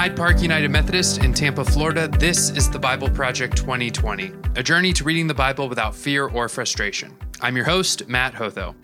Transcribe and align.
Hyde 0.00 0.16
Park 0.16 0.40
United 0.40 0.70
Methodist 0.70 1.22
in 1.22 1.34
Tampa, 1.34 1.62
Florida, 1.62 2.08
this 2.08 2.48
is 2.48 2.70
the 2.70 2.78
Bible 2.78 3.10
Project 3.10 3.54
2020, 3.54 4.32
a 4.56 4.62
journey 4.62 4.94
to 4.94 5.04
reading 5.04 5.26
the 5.26 5.34
Bible 5.34 5.68
without 5.68 5.94
fear 5.94 6.26
or 6.28 6.48
frustration. 6.48 7.14
I'm 7.42 7.54
your 7.54 7.66
host, 7.66 8.08
Mat 8.08 8.32
Hotho. 8.32 8.74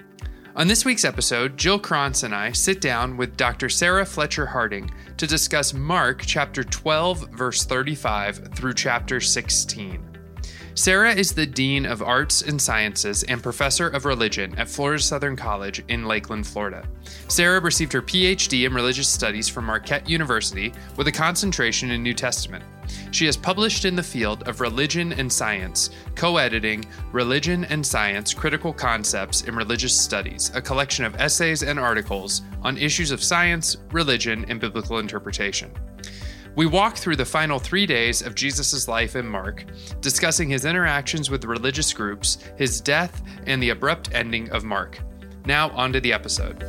On 0.57 0.69
this 0.69 0.85
week's 0.85 1.07
episode, 1.07 1.57
Jill 1.57 1.79
Krantz 1.79 2.23
and 2.23 2.35
I 2.35 2.53
sit 2.53 2.83
down 2.83 3.17
with 3.17 3.35
Dr. 3.39 3.71
Sara 3.71 4.05
Fletcher 4.05 4.45
Harding 4.45 4.91
to 5.17 5.27
discuss 5.27 5.73
Mark 5.73 6.21
chapter 6.21 6.63
12, 6.63 7.31
verse 7.31 7.65
35 7.65 8.51
through 8.55 8.75
chapter 8.75 9.19
16. 9.19 10.16
Sara 10.79 11.15
is 11.15 11.33
the 11.33 11.47
Dean 11.47 11.87
of 11.87 12.03
Arts 12.03 12.43
and 12.43 12.61
Sciences 12.61 13.23
and 13.23 13.43
Professor 13.43 13.89
of 13.89 14.05
Religion 14.05 14.55
at 14.59 14.69
Florida 14.69 15.03
Southern 15.03 15.35
College 15.35 15.83
in 15.89 16.05
Lakeland, 16.05 16.47
Florida. 16.47 16.87
Sara 17.29 17.61
received 17.61 17.95
her 17.95 18.03
PhD 18.03 18.67
in 18.67 18.75
Religious 18.75 19.09
Studies 19.09 19.49
from 19.49 19.65
Marquette 19.65 20.07
University 20.07 20.75
with 20.99 21.09
a 21.09 21.13
concentration 21.13 21.93
in 21.93 22.03
New 22.03 22.13
Testament. 22.13 22.63
She 23.11 23.25
has 23.25 23.39
published 23.39 23.87
in 23.87 23.97
the 23.97 24.03
field 24.03 24.47
of 24.47 24.61
religion 24.61 25.15
and 25.15 25.33
science, 25.33 25.89
co 26.15 26.37
editing 26.37 26.85
Religion 27.11 27.65
and 27.65 27.85
Science 27.85 28.35
Critical 28.35 28.75
Concepts 28.75 29.45
in 29.45 29.57
Religious 29.57 29.99
Studies, 29.99 30.53
a 30.55 30.61
collection 30.61 31.07
of 31.07 31.17
essays 31.17 31.63
and 31.63 31.81
articles 31.81 32.43
on 32.63 32.77
issues 32.77 33.13
of 33.13 33.23
science, 33.25 33.79
religion, 33.93 34.45
and 34.51 34.61
biblical 34.61 34.99
interpretation. 34.99 35.73
We 36.57 36.65
walk 36.65 36.97
through 36.97 37.17
the 37.17 37.25
final 37.27 37.59
three 37.59 37.85
days 37.85 38.23
of 38.23 38.35
Jesus' 38.35 38.89
life 38.89 39.15
in 39.15 39.29
Mark, 39.29 39.67
discussing 40.01 40.49
his 40.49 40.65
interactions 40.65 41.29
with 41.29 41.45
religious 41.45 41.93
groups, 41.93 42.39
his 42.57 42.81
death, 42.81 43.23
and 43.47 43.63
the 43.63 43.69
abrupt 43.69 44.15
ending 44.15 44.51
of 44.53 44.65
Mark. 44.65 44.99
Now, 45.45 45.69
on 45.73 45.93
to 45.93 46.01
the 46.01 46.15
episode. 46.15 46.63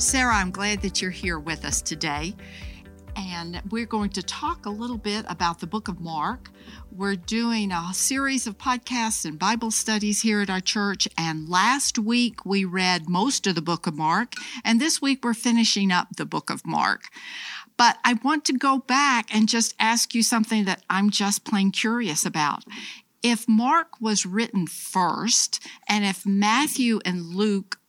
Sara, 0.00 0.34
I'm 0.34 0.50
glad 0.50 0.82
that 0.82 1.00
you're 1.00 1.12
here 1.12 1.38
with 1.38 1.64
us 1.64 1.80
today. 1.80 2.34
And 3.16 3.62
we're 3.70 3.86
going 3.86 4.10
to 4.10 4.22
talk 4.22 4.66
a 4.66 4.70
little 4.70 4.98
bit 4.98 5.24
about 5.28 5.60
the 5.60 5.66
book 5.66 5.88
of 5.88 6.00
Mark. 6.00 6.50
We're 6.90 7.16
doing 7.16 7.72
a 7.72 7.92
series 7.92 8.46
of 8.46 8.58
podcasts 8.58 9.24
and 9.24 9.38
Bible 9.38 9.70
studies 9.70 10.22
here 10.22 10.40
at 10.40 10.50
our 10.50 10.60
church. 10.60 11.08
And 11.16 11.48
last 11.48 11.98
week 11.98 12.44
we 12.44 12.64
read 12.64 13.08
most 13.08 13.46
of 13.46 13.54
the 13.54 13.62
book 13.62 13.86
of 13.86 13.96
Mark. 13.96 14.34
And 14.64 14.80
this 14.80 15.00
week 15.00 15.24
we're 15.24 15.34
finishing 15.34 15.90
up 15.90 16.08
the 16.16 16.26
book 16.26 16.50
of 16.50 16.66
Mark. 16.66 17.04
But 17.76 17.98
I 18.04 18.14
want 18.22 18.44
to 18.44 18.52
go 18.52 18.78
back 18.78 19.34
and 19.34 19.48
just 19.48 19.74
ask 19.78 20.14
you 20.14 20.22
something 20.22 20.64
that 20.66 20.82
I'm 20.90 21.10
just 21.10 21.44
plain 21.44 21.70
curious 21.72 22.26
about. 22.26 22.64
If 23.22 23.48
Mark 23.48 24.00
was 24.00 24.24
written 24.24 24.66
first, 24.66 25.60
and 25.88 26.04
if 26.04 26.24
Matthew 26.24 27.00
and 27.04 27.34
Luke 27.34 27.79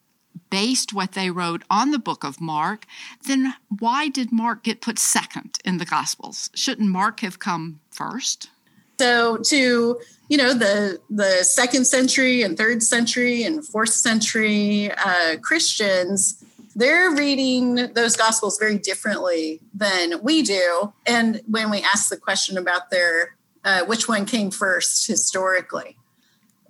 based 0.51 0.93
what 0.93 1.13
they 1.13 1.31
wrote 1.31 1.63
on 1.71 1.89
the 1.89 1.97
book 1.97 2.23
of 2.23 2.39
Mark, 2.39 2.85
then 3.25 3.55
why 3.79 4.09
did 4.09 4.31
Mark 4.31 4.61
get 4.61 4.81
put 4.81 4.99
second 4.99 5.57
in 5.65 5.79
the 5.79 5.85
Gospels? 5.85 6.51
Shouldn't 6.53 6.89
Mark 6.89 7.21
have 7.21 7.39
come 7.39 7.79
first? 7.89 8.51
So 8.99 9.37
to 9.37 9.99
you 10.29 10.37
know 10.37 10.53
the 10.53 10.99
the 11.09 11.43
second 11.43 11.85
century 11.85 12.43
and 12.43 12.55
third 12.55 12.83
century 12.83 13.41
and 13.41 13.65
fourth 13.65 13.89
century 13.89 14.91
uh, 14.91 15.37
Christians, 15.41 16.43
they're 16.75 17.09
reading 17.09 17.93
those 17.93 18.15
gospels 18.15 18.59
very 18.59 18.77
differently 18.77 19.59
than 19.73 20.21
we 20.21 20.43
do. 20.43 20.93
And 21.07 21.41
when 21.47 21.71
we 21.71 21.81
ask 21.81 22.09
the 22.09 22.17
question 22.17 22.59
about 22.59 22.91
their 22.91 23.35
uh, 23.63 23.85
which 23.85 24.07
one 24.07 24.27
came 24.27 24.51
first 24.51 25.07
historically, 25.07 25.97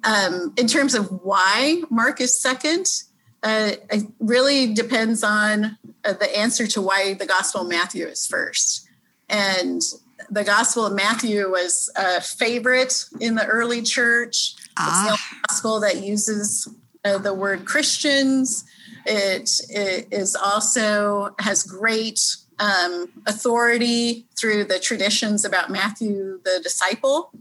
um, 0.05 0.53
in 0.55 0.67
terms 0.67 0.95
of 0.95 1.21
why 1.21 1.83
Mark 1.89 2.21
is 2.21 2.33
second, 2.39 3.03
uh, 3.43 3.71
it 3.89 4.03
really 4.19 4.73
depends 4.73 5.23
on 5.23 5.77
uh, 6.05 6.13
the 6.13 6.37
answer 6.37 6.67
to 6.67 6.81
why 6.81 7.13
the 7.13 7.25
Gospel 7.25 7.61
of 7.61 7.69
Matthew 7.69 8.05
is 8.05 8.27
first. 8.27 8.87
And 9.29 9.81
the 10.29 10.43
Gospel 10.43 10.85
of 10.85 10.93
Matthew 10.93 11.49
was 11.49 11.89
a 11.95 12.21
favorite 12.21 13.05
in 13.19 13.35
the 13.35 13.45
early 13.45 13.81
church. 13.81 14.55
Ah. 14.77 15.13
It's 15.13 15.19
the 15.19 15.35
gospel 15.47 15.79
that 15.79 16.03
uses 16.03 16.67
uh, 17.03 17.17
the 17.17 17.33
word 17.33 17.65
Christians. 17.65 18.63
It, 19.05 19.49
it 19.69 20.07
is 20.11 20.35
also 20.35 21.33
has 21.39 21.63
great 21.63 22.19
um, 22.59 23.09
authority 23.25 24.27
through 24.39 24.65
the 24.65 24.79
traditions 24.79 25.43
about 25.43 25.71
Matthew 25.71 26.39
the 26.43 26.59
disciple. 26.61 27.31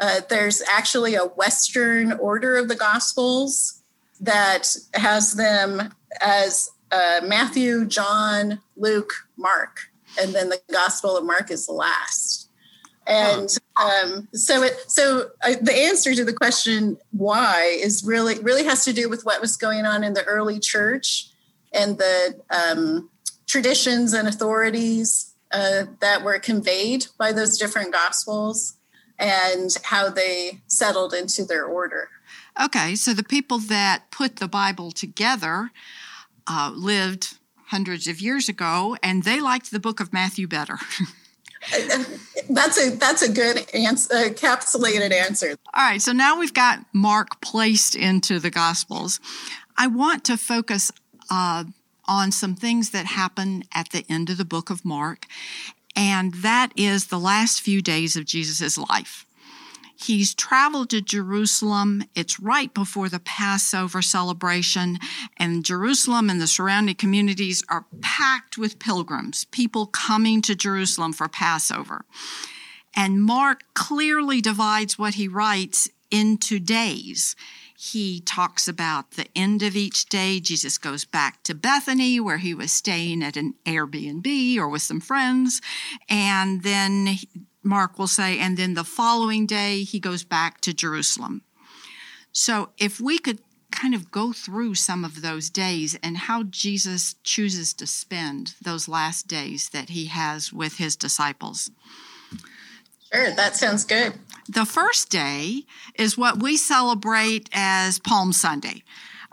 Uh, 0.00 0.20
there's 0.28 0.62
actually 0.68 1.14
a 1.14 1.24
Western 1.24 2.12
order 2.14 2.56
of 2.56 2.68
the 2.68 2.74
Gospels 2.74 3.81
that 4.22 4.74
has 4.94 5.34
them 5.34 5.94
as 6.20 6.70
uh, 6.90 7.20
Matthew, 7.24 7.84
John, 7.84 8.60
Luke, 8.76 9.12
Mark 9.36 9.92
and 10.20 10.34
then 10.34 10.48
the 10.48 10.60
Gospel 10.70 11.16
of 11.16 11.24
Mark 11.24 11.50
is 11.50 11.66
the 11.66 11.72
last. 11.72 12.48
And 13.06 13.48
um, 13.82 14.28
so 14.32 14.62
it 14.62 14.78
so 14.86 15.30
uh, 15.42 15.54
the 15.60 15.74
answer 15.74 16.14
to 16.14 16.24
the 16.24 16.32
question 16.32 16.98
why 17.10 17.76
is 17.80 18.04
really 18.04 18.38
really 18.38 18.62
has 18.64 18.84
to 18.84 18.92
do 18.92 19.08
with 19.08 19.24
what 19.24 19.40
was 19.40 19.56
going 19.56 19.86
on 19.86 20.04
in 20.04 20.14
the 20.14 20.22
early 20.22 20.60
church 20.60 21.28
and 21.72 21.98
the 21.98 22.40
um, 22.50 23.10
traditions 23.46 24.12
and 24.12 24.28
authorities 24.28 25.34
uh, 25.50 25.84
that 26.00 26.22
were 26.22 26.38
conveyed 26.38 27.06
by 27.18 27.32
those 27.32 27.58
different 27.58 27.92
gospels 27.92 28.76
and 29.18 29.76
how 29.82 30.08
they 30.08 30.60
settled 30.68 31.12
into 31.12 31.44
their 31.44 31.64
order. 31.64 32.08
Okay, 32.60 32.94
so 32.94 33.14
the 33.14 33.24
people 33.24 33.58
that 33.58 34.10
put 34.10 34.36
the 34.36 34.48
Bible 34.48 34.90
together 34.90 35.70
uh, 36.46 36.72
lived 36.74 37.38
hundreds 37.66 38.06
of 38.06 38.20
years 38.20 38.48
ago, 38.48 38.96
and 39.02 39.22
they 39.22 39.40
liked 39.40 39.70
the 39.70 39.80
book 39.80 40.00
of 40.00 40.12
Matthew 40.12 40.46
better. 40.46 40.78
that's 42.50 42.78
a 42.78 42.90
that's 42.96 43.22
a 43.22 43.32
good 43.32 43.66
answer, 43.72 44.14
encapsulated 44.14 45.12
answer. 45.12 45.56
All 45.72 45.84
right, 45.84 46.02
so 46.02 46.12
now 46.12 46.38
we've 46.38 46.52
got 46.52 46.80
Mark 46.92 47.40
placed 47.40 47.94
into 47.94 48.38
the 48.38 48.50
Gospels. 48.50 49.20
I 49.78 49.86
want 49.86 50.24
to 50.24 50.36
focus 50.36 50.92
uh, 51.30 51.64
on 52.06 52.32
some 52.32 52.54
things 52.54 52.90
that 52.90 53.06
happen 53.06 53.64
at 53.74 53.90
the 53.90 54.04
end 54.08 54.28
of 54.28 54.36
the 54.36 54.44
book 54.44 54.68
of 54.68 54.84
Mark, 54.84 55.26
and 55.96 56.34
that 56.34 56.72
is 56.76 57.06
the 57.06 57.18
last 57.18 57.62
few 57.62 57.80
days 57.80 58.16
of 58.16 58.26
Jesus' 58.26 58.76
life. 58.76 59.24
He's 60.02 60.34
traveled 60.34 60.90
to 60.90 61.00
Jerusalem. 61.00 62.04
It's 62.14 62.40
right 62.40 62.72
before 62.74 63.08
the 63.08 63.20
Passover 63.20 64.02
celebration, 64.02 64.98
and 65.36 65.64
Jerusalem 65.64 66.28
and 66.28 66.40
the 66.40 66.46
surrounding 66.46 66.96
communities 66.96 67.62
are 67.68 67.86
packed 68.00 68.58
with 68.58 68.78
pilgrims, 68.78 69.44
people 69.44 69.86
coming 69.86 70.42
to 70.42 70.54
Jerusalem 70.54 71.12
for 71.12 71.28
Passover. 71.28 72.04
And 72.94 73.22
Mark 73.22 73.62
clearly 73.74 74.40
divides 74.40 74.98
what 74.98 75.14
he 75.14 75.28
writes 75.28 75.88
into 76.10 76.58
days. 76.58 77.34
He 77.76 78.20
talks 78.20 78.68
about 78.68 79.12
the 79.12 79.26
end 79.34 79.62
of 79.62 79.74
each 79.74 80.06
day. 80.06 80.38
Jesus 80.38 80.78
goes 80.78 81.04
back 81.04 81.42
to 81.42 81.54
Bethany, 81.54 82.20
where 82.20 82.38
he 82.38 82.54
was 82.54 82.70
staying 82.70 83.22
at 83.22 83.36
an 83.36 83.54
Airbnb 83.64 84.56
or 84.58 84.68
with 84.68 84.82
some 84.82 85.00
friends. 85.00 85.60
And 86.08 86.62
then 86.62 87.16
Mark 87.62 87.98
will 87.98 88.06
say, 88.06 88.38
and 88.38 88.56
then 88.56 88.74
the 88.74 88.84
following 88.84 89.46
day 89.46 89.82
he 89.82 90.00
goes 90.00 90.24
back 90.24 90.60
to 90.62 90.74
Jerusalem. 90.74 91.42
So 92.32 92.70
if 92.78 93.00
we 93.00 93.18
could 93.18 93.40
kind 93.72 93.94
of 93.94 94.10
go 94.10 94.32
through 94.32 94.74
some 94.74 95.04
of 95.04 95.22
those 95.22 95.50
days 95.50 95.98
and 96.02 96.16
how 96.16 96.44
Jesus 96.44 97.16
chooses 97.24 97.72
to 97.74 97.86
spend 97.86 98.54
those 98.62 98.86
last 98.86 99.26
days 99.26 99.70
that 99.70 99.88
he 99.88 100.06
has 100.06 100.52
with 100.52 100.76
his 100.76 100.94
disciples. 100.94 101.70
Sure, 103.12 103.30
that 103.32 103.56
sounds 103.56 103.84
good. 103.84 104.12
The 104.48 104.64
first 104.64 105.10
day 105.10 105.64
is 105.94 106.16
what 106.16 106.42
we 106.42 106.56
celebrate 106.56 107.48
as 107.52 107.98
Palm 107.98 108.32
Sunday. 108.32 108.84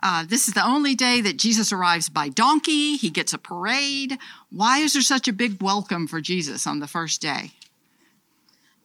Uh, 0.01 0.23
this 0.25 0.47
is 0.47 0.53
the 0.53 0.65
only 0.65 0.95
day 0.95 1.19
that 1.21 1.37
Jesus 1.37 1.73
arrives 1.73 2.07
by 2.09 2.29
donkey. 2.29 2.95
He 2.95 3.09
gets 3.09 3.33
a 3.33 3.37
parade. 3.37 4.17
Why 4.49 4.79
is 4.79 4.93
there 4.93 5.01
such 5.01 5.27
a 5.27 5.33
big 5.33 5.61
welcome 5.61 6.07
for 6.07 6.21
Jesus 6.21 6.65
on 6.65 6.79
the 6.79 6.87
first 6.87 7.21
day? 7.21 7.51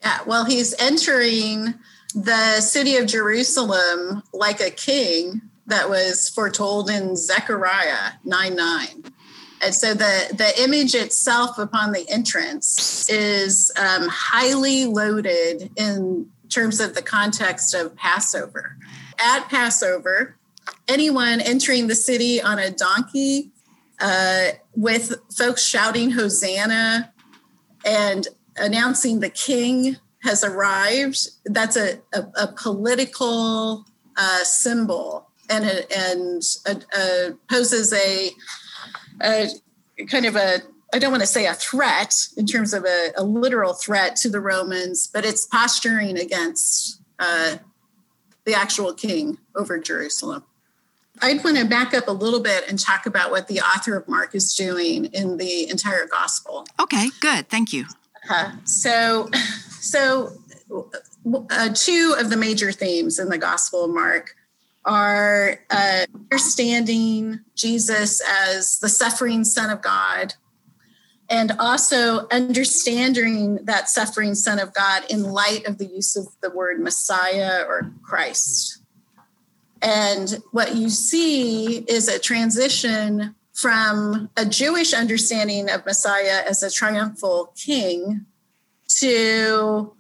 Yeah, 0.05 0.19
well, 0.27 0.45
he's 0.45 0.75
entering 0.79 1.75
the 2.15 2.61
city 2.61 2.97
of 2.97 3.07
Jerusalem 3.07 4.23
like 4.35 4.61
a 4.61 4.71
king 4.71 5.41
that 5.67 5.89
was 5.89 6.29
foretold 6.29 6.91
in 6.91 7.17
Zechariah 7.17 8.13
9 8.23 8.55
9. 8.55 8.87
And 9.63 9.75
so 9.75 9.95
the, 9.95 10.35
the 10.37 10.63
image 10.63 10.95
itself 10.95 11.59
upon 11.59 11.93
the 11.93 12.07
entrance 12.11 13.09
is 13.09 13.73
um, 13.79 14.09
highly 14.11 14.85
loaded 14.85 15.71
in 15.77 16.31
terms 16.51 16.81
of 16.81 16.95
the 16.95 17.01
context 17.01 17.73
of 17.73 17.97
Passover. 17.97 18.77
At 19.19 19.49
Passover, 19.49 20.37
anyone 20.87 21.41
entering 21.41 21.87
the 21.87 21.95
city 21.95 22.43
on 22.43 22.59
a 22.59 22.71
donkey 22.71 23.53
uh, 24.01 24.49
with 24.77 25.15
folks 25.35 25.65
shouting 25.65 26.11
Hosanna 26.11 27.11
and 27.87 28.29
announcing 28.57 29.21
the 29.21 29.31
king 29.31 29.97
has 30.23 30.43
arrived, 30.43 31.29
that's 31.45 31.77
a, 31.77 32.01
a, 32.13 32.25
a 32.43 32.49
political 32.49 33.85
uh, 34.17 34.45
symbol 34.45 35.29
and 35.51 35.65
and 35.95 36.43
uh, 36.67 37.31
poses 37.51 37.93
a, 37.93 38.31
a 39.23 39.49
kind 40.09 40.25
of 40.25 40.37
a 40.37 40.61
I 40.95 40.99
don't 40.99 41.11
want 41.11 41.23
to 41.23 41.27
say 41.27 41.47
a 41.47 41.55
threat 41.55 42.29
in 42.37 42.47
terms 42.47 42.73
of 42.73 42.85
a, 42.85 43.11
a 43.17 43.25
literal 43.25 43.73
threat 43.73 44.15
to 44.17 44.31
the 44.31 44.41
Romans, 44.41 45.09
but 45.13 45.25
it's 45.25 45.45
posturing 45.45 46.17
against 46.17 47.01
uh, 47.19 47.57
the 48.45 48.55
actual 48.55 48.95
king 48.95 49.39
over 49.57 49.79
Jerusalem. 49.79 50.45
I'd 51.21 51.43
want 51.43 51.57
to 51.57 51.65
back 51.65 51.95
up 51.95 52.07
a 52.09 52.13
little 52.13 52.41
bit 52.41 52.69
and 52.69 52.79
talk 52.79 53.07
about 53.07 53.31
what 53.31 53.49
the 53.49 53.61
author 53.61 53.97
of 53.97 54.09
Mark 54.09 54.35
is 54.35 54.55
doing 54.55 55.07
in 55.07 55.37
the 55.37 55.69
entire 55.69 56.07
gospel. 56.07 56.65
Okay, 56.81 57.11
good. 57.21 57.49
Thank 57.49 57.73
you. 57.73 57.87
So, 58.65 59.31
so 59.81 60.33
uh, 61.51 61.69
two 61.75 62.17
of 62.19 62.31
the 62.31 62.37
major 62.37 62.73
themes 62.73 63.19
in 63.19 63.29
the 63.29 63.39
Gospel 63.39 63.85
of 63.85 63.91
Mark 63.91 64.35
are 64.85 65.61
uh, 65.71 66.07
understanding 66.15 67.41
Jesus 67.55 68.21
as 68.21 68.79
the 68.81 68.89
suffering 68.89 69.45
Son 69.45 69.71
of 69.71 69.81
God, 69.81 70.35
and 71.31 71.53
also 71.59 72.29
understanding 72.29 73.65
that 73.65 73.89
suffering 73.89 74.35
Son 74.35 74.59
of 74.59 74.75
God 74.75 75.05
in 75.09 75.23
light 75.23 75.67
of 75.67 75.79
the 75.79 75.87
use 75.87 76.17
of 76.17 76.27
the 76.43 76.51
word 76.51 76.81
Messiah 76.81 77.65
or 77.67 77.91
Christ. 78.03 78.83
And 79.81 80.43
what 80.53 80.75
you 80.75 80.91
see 80.91 81.79
is 81.79 82.09
a 82.09 82.19
transition 82.19 83.35
from 83.55 84.29
a 84.37 84.45
Jewish 84.45 84.93
understanding 84.93 85.71
of 85.71 85.87
Messiah 85.87 86.43
as 86.47 86.63
a 86.63 86.71
triumphal 86.71 87.53
king 87.57 88.27
to 88.89 89.93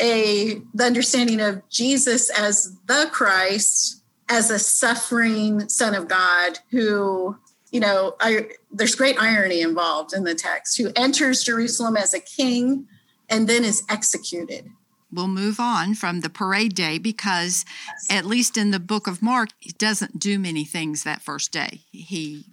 a 0.00 0.60
the 0.72 0.84
understanding 0.84 1.40
of 1.40 1.68
Jesus 1.68 2.30
as 2.30 2.76
the 2.86 3.08
Christ, 3.12 4.02
as 4.28 4.50
a 4.50 4.58
suffering 4.58 5.68
Son 5.68 5.94
of 5.94 6.08
God 6.08 6.58
who, 6.70 7.36
you 7.70 7.80
know, 7.80 8.16
I, 8.20 8.48
there's 8.72 8.94
great 8.94 9.20
irony 9.20 9.60
involved 9.60 10.14
in 10.14 10.24
the 10.24 10.34
text, 10.34 10.78
who 10.78 10.90
enters 10.96 11.44
Jerusalem 11.44 11.96
as 11.96 12.14
a 12.14 12.20
king 12.20 12.88
and 13.28 13.46
then 13.46 13.64
is 13.64 13.84
executed. 13.88 14.70
We'll 15.12 15.28
move 15.28 15.60
on 15.60 15.94
from 15.94 16.20
the 16.20 16.30
parade 16.30 16.74
day 16.74 16.98
because, 16.98 17.64
at 18.10 18.24
least 18.24 18.56
in 18.56 18.72
the 18.72 18.80
book 18.80 19.06
of 19.06 19.22
Mark, 19.22 19.50
he 19.60 19.70
doesn't 19.72 20.18
do 20.18 20.40
many 20.40 20.64
things 20.64 21.04
that 21.04 21.22
first 21.22 21.52
day. 21.52 21.82
He 21.92 22.46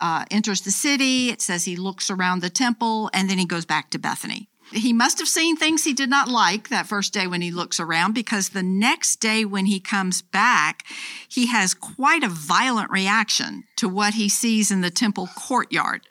uh, 0.00 0.24
enters 0.30 0.62
the 0.62 0.70
city, 0.70 1.30
it 1.30 1.40
says 1.40 1.64
he 1.64 1.76
looks 1.76 2.10
around 2.10 2.40
the 2.40 2.50
temple, 2.50 3.10
and 3.12 3.28
then 3.28 3.38
he 3.38 3.46
goes 3.46 3.64
back 3.64 3.90
to 3.90 3.98
Bethany. 3.98 4.48
He 4.72 4.92
must 4.92 5.18
have 5.18 5.26
seen 5.26 5.56
things 5.56 5.82
he 5.82 5.92
did 5.92 6.08
not 6.08 6.28
like 6.28 6.68
that 6.68 6.86
first 6.86 7.12
day 7.12 7.26
when 7.26 7.40
he 7.40 7.50
looks 7.50 7.80
around 7.80 8.12
because 8.12 8.50
the 8.50 8.62
next 8.62 9.16
day 9.16 9.44
when 9.44 9.66
he 9.66 9.80
comes 9.80 10.22
back, 10.22 10.84
he 11.28 11.48
has 11.48 11.74
quite 11.74 12.22
a 12.22 12.28
violent 12.28 12.90
reaction 12.90 13.64
to 13.76 13.88
what 13.88 14.14
he 14.14 14.28
sees 14.28 14.70
in 14.70 14.80
the 14.80 14.90
temple 14.90 15.28
courtyard. 15.36 16.02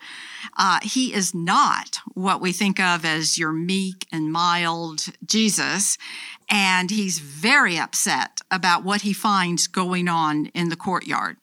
Uh, 0.57 0.79
he 0.83 1.13
is 1.13 1.33
not 1.33 1.99
what 2.13 2.41
we 2.41 2.51
think 2.51 2.81
of 2.81 3.05
as 3.05 3.37
your 3.37 3.53
meek 3.53 4.05
and 4.11 4.31
mild 4.31 5.05
Jesus, 5.25 5.97
and 6.49 6.91
he's 6.91 7.19
very 7.19 7.77
upset 7.77 8.41
about 8.51 8.83
what 8.83 9.01
he 9.01 9.13
finds 9.13 9.67
going 9.67 10.09
on 10.09 10.47
in 10.47 10.67
the 10.67 10.75
courtyard. 10.75 11.37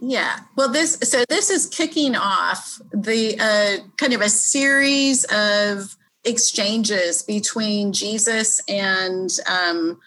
Yeah. 0.00 0.40
Well, 0.56 0.70
this 0.70 0.98
so 1.02 1.24
this 1.28 1.50
is 1.50 1.66
kicking 1.66 2.16
off 2.16 2.80
the 2.92 3.38
uh, 3.38 3.84
kind 3.98 4.14
of 4.14 4.22
a 4.22 4.30
series 4.30 5.24
of 5.24 5.96
exchanges 6.24 7.22
between 7.22 7.92
Jesus 7.92 8.62
and 8.68 9.30
um, 9.46 10.00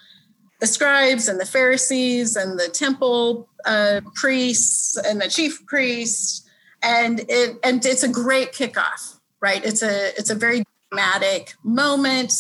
the 0.60 0.68
scribes 0.68 1.28
and 1.28 1.40
the 1.40 1.45
Pharisees 1.45 2.36
and 2.36 2.60
the 2.60 2.69
temple 2.69 3.48
uh, 3.66 4.01
priests 4.16 4.98
and 4.98 5.22
the 5.22 5.28
chief 5.28 5.63
priests, 5.68 6.48
and 6.81 7.22
it 7.30 7.57
and 7.63 7.86
it's 7.86 8.04
a 8.04 8.10
great 8.10 8.51
kickoff, 8.51 9.19
right? 9.42 9.63
It's 9.63 9.84
a 9.84 10.18
it's 10.18 10.31
a 10.31 10.36
very 10.36 10.63
dramatic 10.89 11.54
moment, 11.63 12.34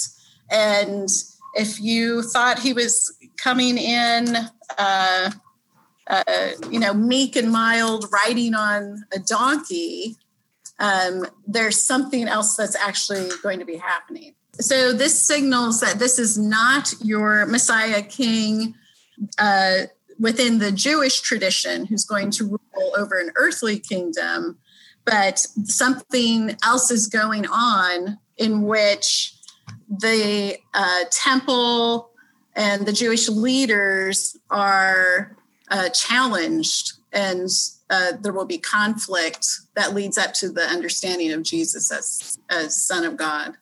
and 0.49 1.07
if 1.53 1.79
you 1.79 2.23
thought 2.23 2.59
he 2.59 2.73
was 2.73 3.15
coming 3.37 3.77
in. 3.77 4.37
Uh, 4.75 5.29
uh, 6.07 6.49
you 6.69 6.79
know, 6.79 6.93
meek 6.93 7.35
and 7.35 7.51
mild, 7.51 8.05
riding 8.11 8.53
on 8.53 9.03
a 9.13 9.19
donkey, 9.19 10.17
um, 10.79 11.25
there's 11.47 11.79
something 11.81 12.27
else 12.27 12.55
that's 12.55 12.75
actually 12.75 13.29
going 13.41 13.59
to 13.59 13.65
be 13.65 13.77
happening. 13.77 14.35
So 14.59 14.93
this 14.93 15.19
signals 15.19 15.79
that 15.79 15.99
this 15.99 16.19
is 16.19 16.37
not 16.37 16.93
your 17.01 17.45
Messiah 17.45 18.01
King 18.01 18.75
uh, 19.39 19.83
within 20.19 20.59
the 20.59 20.71
Jewish 20.71 21.21
tradition 21.21 21.85
who's 21.85 22.05
going 22.05 22.31
to 22.31 22.45
rule 22.45 22.93
over 22.97 23.17
an 23.19 23.31
earthly 23.35 23.79
kingdom, 23.79 24.57
but 25.05 25.39
something 25.63 26.55
else 26.63 26.91
is 26.91 27.07
going 27.07 27.47
on 27.47 28.19
in 28.37 28.63
which 28.63 29.35
the 29.89 30.57
uh, 30.73 31.03
temple 31.11 32.11
and 32.55 32.85
the 32.85 32.93
Jewish 32.93 33.29
leaders 33.29 34.37
are 34.49 35.35
uh, 35.73 35.89
challenged 35.89 36.93
and 37.11 37.49
uh, 37.89 38.13
there 38.21 38.31
will 38.31 38.45
be 38.45 38.57
conflict 38.57 39.47
that 39.75 39.93
leads 39.93 40.17
up 40.17 40.33
to 40.33 40.49
the 40.49 40.63
understanding 40.63 41.31
of 41.33 41.43
Jesus 41.43 41.91
as, 41.91 42.37
as 42.49 42.81
Son 42.81 43.03
of 43.03 43.17
God. 43.17 43.55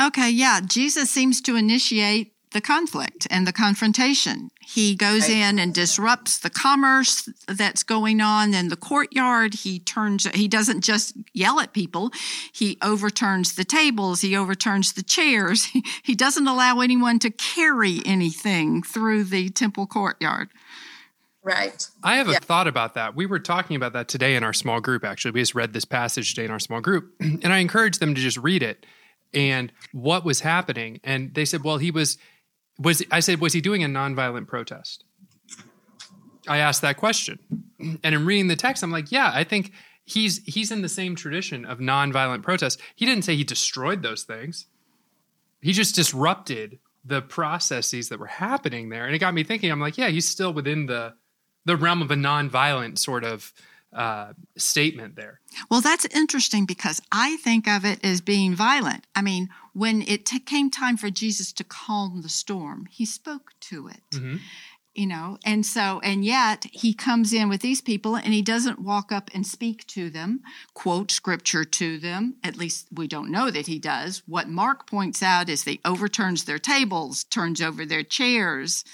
Okay, 0.00 0.30
yeah. 0.30 0.60
Jesus 0.60 1.10
seems 1.10 1.40
to 1.42 1.56
initiate 1.56 2.32
the 2.52 2.60
conflict 2.60 3.26
and 3.30 3.46
the 3.46 3.52
confrontation. 3.52 4.50
He 4.60 4.96
goes 4.96 5.22
right. 5.22 5.36
in 5.36 5.58
and 5.58 5.72
disrupts 5.72 6.38
the 6.38 6.50
commerce 6.50 7.28
that's 7.46 7.82
going 7.82 8.20
on 8.20 8.54
in 8.54 8.68
the 8.68 8.76
courtyard. 8.76 9.54
He 9.54 9.78
turns, 9.78 10.26
he 10.34 10.48
doesn't 10.48 10.82
just 10.82 11.16
yell 11.32 11.60
at 11.60 11.72
people, 11.72 12.10
he 12.52 12.76
overturns 12.82 13.54
the 13.54 13.64
tables, 13.64 14.20
he 14.22 14.36
overturns 14.36 14.92
the 14.94 15.02
chairs. 15.02 15.68
He 16.02 16.14
doesn't 16.14 16.48
allow 16.48 16.80
anyone 16.80 17.18
to 17.20 17.30
carry 17.30 18.00
anything 18.04 18.82
through 18.82 19.24
the 19.24 19.48
temple 19.50 19.86
courtyard. 19.86 20.48
Right. 21.50 21.88
I 22.04 22.16
have 22.16 22.28
a 22.28 22.32
yeah. 22.32 22.38
thought 22.38 22.68
about 22.68 22.94
that. 22.94 23.16
We 23.16 23.26
were 23.26 23.40
talking 23.40 23.74
about 23.74 23.92
that 23.94 24.06
today 24.06 24.36
in 24.36 24.44
our 24.44 24.52
small 24.52 24.80
group, 24.80 25.04
actually. 25.04 25.32
We 25.32 25.40
just 25.40 25.54
read 25.54 25.72
this 25.72 25.84
passage 25.84 26.32
today 26.32 26.44
in 26.44 26.52
our 26.52 26.60
small 26.60 26.80
group, 26.80 27.12
and 27.20 27.52
I 27.52 27.58
encouraged 27.58 27.98
them 27.98 28.14
to 28.14 28.20
just 28.20 28.36
read 28.36 28.62
it 28.62 28.86
and 29.34 29.72
what 29.92 30.24
was 30.24 30.40
happening. 30.40 31.00
And 31.02 31.34
they 31.34 31.44
said, 31.44 31.64
well, 31.64 31.78
he 31.78 31.90
was, 31.90 32.18
was, 32.78 33.02
I 33.10 33.18
said, 33.18 33.40
was 33.40 33.52
he 33.52 33.60
doing 33.60 33.82
a 33.82 33.88
nonviolent 33.88 34.46
protest? 34.46 35.04
I 36.46 36.58
asked 36.58 36.82
that 36.82 36.96
question. 36.96 37.38
And 37.80 38.14
in 38.14 38.24
reading 38.24 38.46
the 38.46 38.56
text, 38.56 38.84
I'm 38.84 38.92
like, 38.92 39.10
yeah, 39.10 39.32
I 39.34 39.42
think 39.42 39.72
he's 40.04 40.38
he's 40.44 40.70
in 40.70 40.82
the 40.82 40.88
same 40.88 41.14
tradition 41.16 41.64
of 41.64 41.78
nonviolent 41.78 42.42
protest. 42.42 42.80
He 42.94 43.06
didn't 43.06 43.24
say 43.24 43.36
he 43.36 43.44
destroyed 43.44 44.02
those 44.02 44.22
things. 44.22 44.66
He 45.60 45.72
just 45.72 45.94
disrupted 45.94 46.78
the 47.04 47.22
processes 47.22 48.08
that 48.08 48.18
were 48.18 48.26
happening 48.26 48.88
there. 48.88 49.06
And 49.06 49.14
it 49.14 49.18
got 49.18 49.34
me 49.34 49.44
thinking, 49.44 49.70
I'm 49.70 49.80
like, 49.80 49.98
yeah, 49.98 50.08
he's 50.08 50.28
still 50.28 50.52
within 50.52 50.86
the 50.86 51.14
the 51.64 51.76
realm 51.76 52.02
of 52.02 52.10
a 52.10 52.16
nonviolent 52.16 52.98
sort 52.98 53.24
of 53.24 53.52
uh, 53.92 54.32
statement 54.56 55.16
there. 55.16 55.40
Well, 55.70 55.80
that's 55.80 56.04
interesting 56.06 56.64
because 56.64 57.00
I 57.10 57.36
think 57.38 57.66
of 57.66 57.84
it 57.84 58.04
as 58.04 58.20
being 58.20 58.54
violent. 58.54 59.06
I 59.14 59.22
mean, 59.22 59.48
when 59.72 60.02
it 60.02 60.26
t- 60.26 60.38
came 60.38 60.70
time 60.70 60.96
for 60.96 61.10
Jesus 61.10 61.52
to 61.54 61.64
calm 61.64 62.22
the 62.22 62.28
storm, 62.28 62.86
he 62.90 63.04
spoke 63.04 63.52
to 63.62 63.88
it. 63.88 64.02
Mm-hmm. 64.12 64.36
You 64.92 65.06
know, 65.06 65.38
and 65.44 65.64
so, 65.64 66.00
and 66.02 66.24
yet 66.24 66.66
he 66.72 66.92
comes 66.92 67.32
in 67.32 67.48
with 67.48 67.62
these 67.62 67.80
people 67.80 68.16
and 68.16 68.34
he 68.34 68.42
doesn't 68.42 68.80
walk 68.80 69.12
up 69.12 69.30
and 69.32 69.46
speak 69.46 69.86
to 69.88 70.10
them, 70.10 70.40
quote 70.74 71.12
scripture 71.12 71.64
to 71.64 71.98
them. 71.98 72.36
At 72.42 72.56
least 72.56 72.88
we 72.92 73.06
don't 73.06 73.30
know 73.30 73.52
that 73.52 73.68
he 73.68 73.78
does. 73.78 74.22
What 74.26 74.48
Mark 74.48 74.88
points 74.88 75.22
out 75.22 75.48
is 75.48 75.62
he 75.62 75.80
overturns 75.84 76.44
their 76.44 76.58
tables, 76.58 77.22
turns 77.22 77.62
over 77.62 77.86
their 77.86 78.02
chairs, 78.02 78.84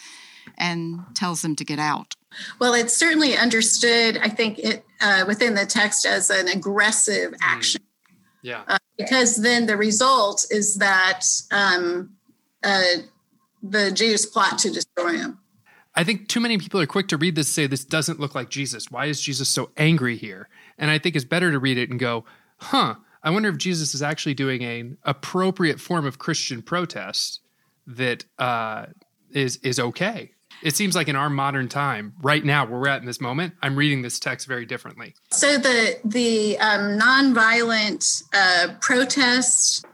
and 0.58 1.00
tells 1.14 1.40
them 1.40 1.56
to 1.56 1.64
get 1.64 1.78
out. 1.78 2.14
Well, 2.59 2.75
it's 2.75 2.97
certainly 2.97 3.37
understood, 3.37 4.19
I 4.23 4.28
think, 4.28 4.59
it 4.59 4.85
uh, 5.00 5.25
within 5.26 5.55
the 5.55 5.66
text 5.66 6.07
as 6.07 6.31
an 6.31 6.49
aggressive 6.49 7.31
hmm. 7.31 7.37
action. 7.43 7.81
Mm. 7.81 7.85
Yeah. 8.43 8.62
Uh, 8.69 8.78
because 8.97 9.37
then 9.37 9.66
the 9.66 9.76
result 9.76 10.47
is 10.50 10.76
that 10.76 11.23
um, 11.50 12.14
uh, 12.62 12.83
the 13.62 13.90
Jews 13.90 14.25
plot 14.25 14.59
to 14.59 14.71
destroy 14.71 15.19
him. 15.19 15.38
I 15.95 16.05
think 16.05 16.28
too 16.28 16.40
many 16.40 16.59
people 16.59 16.81
are 16.81 16.87
quick 16.87 17.09
to 17.09 17.16
read 17.16 17.35
this 17.35 17.49
and 17.49 17.55
say, 17.55 17.66
this 17.66 17.85
doesn't 17.85 18.21
look 18.21 18.35
like 18.35 18.50
Jesus. 18.50 18.90
Why 18.90 19.07
is 19.07 19.21
Jesus 19.21 19.49
so 19.49 19.71
angry 19.76 20.16
here? 20.16 20.49
And 20.78 20.90
I 20.90 20.99
think 20.99 21.16
it's 21.16 21.25
better 21.25 21.50
to 21.50 21.59
read 21.59 21.78
it 21.78 21.90
and 21.90 21.99
go, 21.99 22.25
huh, 22.59 22.97
I 23.23 23.31
wonder 23.31 23.49
if 23.49 23.57
Jesus 23.57 23.95
is 23.95 24.02
actually 24.02 24.35
doing 24.35 24.62
an 24.62 24.99
appropriate 25.02 25.81
form 25.81 26.07
of 26.07 26.19
Christian 26.19 26.62
protest 26.62 27.40
that 27.87 28.25
uh, 28.38 28.87
is 29.31 29.57
is 29.59 29.81
okay 29.81 30.33
it 30.63 30.77
seems 30.77 30.95
like 30.95 31.09
in 31.09 31.17
our 31.17 31.31
modern 31.31 31.69
time, 31.69 32.15
right 32.23 32.45
now, 32.45 32.67
where 32.67 32.81
we're 32.81 32.89
at 32.89 33.01
in 33.01 33.07
this 33.07 33.21
moment, 33.21 33.55
I'm 33.63 33.77
reading 33.77 34.03
this 34.03 34.19
text 34.19 34.47
very 34.47 34.67
differently. 34.67 35.15
So 35.31 35.59
the 35.59 35.99
the 36.05 36.59
um, 36.59 36.99
nonviolent 36.99 38.23
uh, 38.35 38.75
protest 38.81 39.85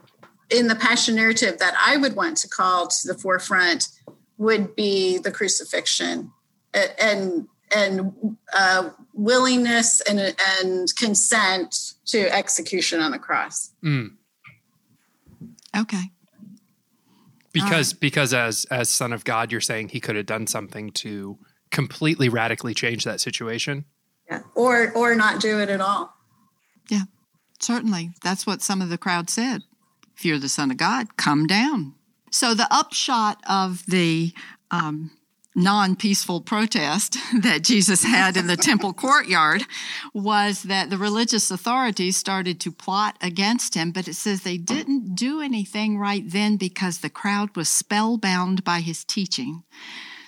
in 0.49 0.67
the 0.67 0.75
passion 0.75 1.15
narrative 1.15 1.59
that 1.59 1.73
I 1.77 1.97
would 1.97 2.15
want 2.15 2.37
to 2.37 2.47
call 2.47 2.87
to 2.87 3.07
the 3.07 3.15
forefront 3.15 3.89
would 4.37 4.75
be 4.75 5.17
the 5.17 5.31
crucifixion, 5.31 6.31
and 6.73 7.47
and 7.75 8.37
uh, 8.53 8.89
willingness 9.13 10.01
and 10.01 10.35
and 10.61 10.95
consent 10.95 11.93
to 12.05 12.33
execution 12.33 12.99
on 12.99 13.11
the 13.11 13.19
cross. 13.19 13.71
Mm. 13.83 14.11
Okay. 15.75 16.11
Because 17.53 17.93
because 17.93 18.33
as 18.33 18.65
as 18.71 18.89
son 18.89 19.13
of 19.13 19.23
God, 19.23 19.51
you're 19.51 19.61
saying 19.61 19.89
he 19.89 19.99
could 19.99 20.15
have 20.15 20.25
done 20.25 20.47
something 20.47 20.91
to 20.91 21.37
completely 21.71 22.29
radically 22.29 22.73
change 22.73 23.03
that 23.03 23.21
situation. 23.21 23.85
Yeah. 24.29 24.41
Or 24.55 24.91
or 24.93 25.15
not 25.15 25.39
do 25.39 25.59
it 25.59 25.69
at 25.69 25.81
all. 25.81 26.13
Yeah. 26.89 27.03
Certainly. 27.59 28.11
That's 28.23 28.45
what 28.45 28.61
some 28.61 28.81
of 28.81 28.89
the 28.89 28.97
crowd 28.97 29.29
said. 29.29 29.61
If 30.15 30.25
you're 30.25 30.39
the 30.39 30.49
son 30.49 30.71
of 30.71 30.77
God, 30.77 31.15
come 31.17 31.47
down. 31.47 31.95
So 32.31 32.53
the 32.53 32.67
upshot 32.71 33.41
of 33.47 33.85
the 33.87 34.33
um, 34.71 35.11
non 35.55 35.95
peaceful 35.95 36.41
protest 36.41 37.17
that 37.41 37.63
Jesus 37.63 38.03
had 38.03 38.37
in 38.37 38.47
the 38.47 38.57
temple 38.57 38.93
courtyard 39.05 39.63
was 40.13 40.63
that 40.63 40.89
the 40.89 40.97
religious 40.97 41.51
authorities 41.51 42.17
started 42.17 42.59
to 42.61 42.71
plot 42.71 43.17
against 43.21 43.75
him, 43.75 43.91
but 43.91 44.07
it 44.07 44.15
says 44.15 44.41
they 44.41 44.57
didn't 44.57 45.15
do 45.15 45.41
anything 45.41 45.97
right 45.97 46.23
then 46.25 46.57
because 46.57 46.99
the 46.99 47.09
crowd 47.09 47.55
was 47.55 47.69
spellbound 47.69 48.63
by 48.63 48.79
his 48.79 49.03
teaching. 49.03 49.63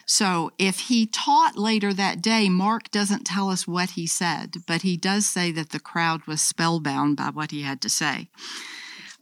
So 0.06 0.52
if 0.60 0.82
he 0.82 1.08
taught 1.08 1.58
later 1.58 1.92
that 1.94 2.22
day, 2.22 2.48
Mark 2.48 2.92
doesn't 2.92 3.26
tell 3.26 3.50
us 3.50 3.68
what 3.68 3.92
he 3.92 4.06
said, 4.06 4.58
but 4.68 4.84
he 4.84 4.98
does 4.98 5.26
say 5.26 5.52
that 5.54 5.72
the 5.72 5.80
crowd 5.80 6.28
was 6.28 6.42
spellbound 6.42 7.18
by 7.18 7.32
what 7.32 7.50
he 7.50 7.64
had 7.64 7.82
to 7.82 7.90
say. 7.90 8.30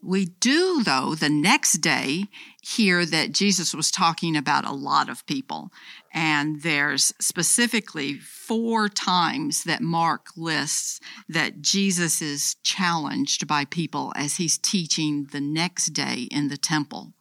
We 0.04 0.26
do, 0.26 0.84
though, 0.84 1.16
the 1.16 1.30
next 1.30 1.78
day 1.78 2.26
hear 2.62 3.06
that 3.06 3.32
Jesus 3.32 3.74
was 3.74 3.90
talking 3.90 4.36
about 4.36 4.66
a 4.66 4.74
lot 4.74 5.08
of 5.08 5.26
people. 5.26 5.72
And 6.14 6.62
there's 6.62 7.14
specifically 7.20 8.16
four 8.16 8.90
times 8.90 9.64
that 9.64 9.82
Mark 9.82 10.28
lists 10.36 11.00
that 11.30 11.62
Jesus 11.62 12.22
is 12.22 12.56
challenged 12.64 13.48
by 13.48 13.66
people 13.66 14.12
as 14.16 14.38
he's 14.38 14.58
teaching 14.58 15.28
the 15.32 15.42
next 15.42 15.88
day 15.94 16.28
in 16.30 16.50
the 16.50 16.58
temple. 16.58 17.14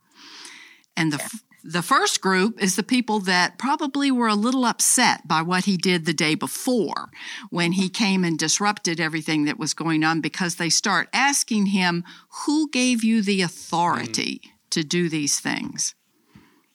And 0.97 1.13
the, 1.13 1.31
the 1.65 1.83
first 1.83 2.21
group 2.21 2.63
is 2.63 2.77
the 2.77 2.83
people 2.83 3.21
that 3.21 3.59
probably 3.59 4.11
were 4.11 4.29
a 4.29 4.35
little 4.35 4.65
upset 4.65 5.27
by 5.27 5.43
what 5.43 5.65
he 5.65 5.77
did 5.77 6.05
the 6.05 6.13
day 6.13 6.35
before 6.35 7.11
when 7.51 7.73
he 7.73 7.89
came 7.89 8.25
and 8.25 8.39
disrupted 8.39 9.01
everything 9.01 9.45
that 9.45 9.59
was 9.59 9.75
going 9.75 10.03
on 10.05 10.21
because 10.21 10.57
they 10.57 10.71
start 10.71 11.09
asking 11.13 11.67
him, 11.67 12.05
Who 12.47 12.69
gave 12.71 13.05
you 13.05 13.23
the 13.23 13.43
authority 13.43 14.41
mm. 14.45 14.51
to 14.71 14.83
do 14.83 15.09
these 15.09 15.39
things? 15.39 15.95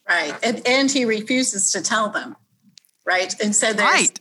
Right. 0.08 0.36
And, 0.41 0.65
and 0.65 0.89
he 0.89 1.03
refuses 1.03 1.72
to 1.72 1.82
tell 1.82 2.10
them 2.10 2.36
right? 3.08 3.34
And 3.42 3.56
so 3.56 3.72
there's 3.72 3.80
right. 3.90 4.20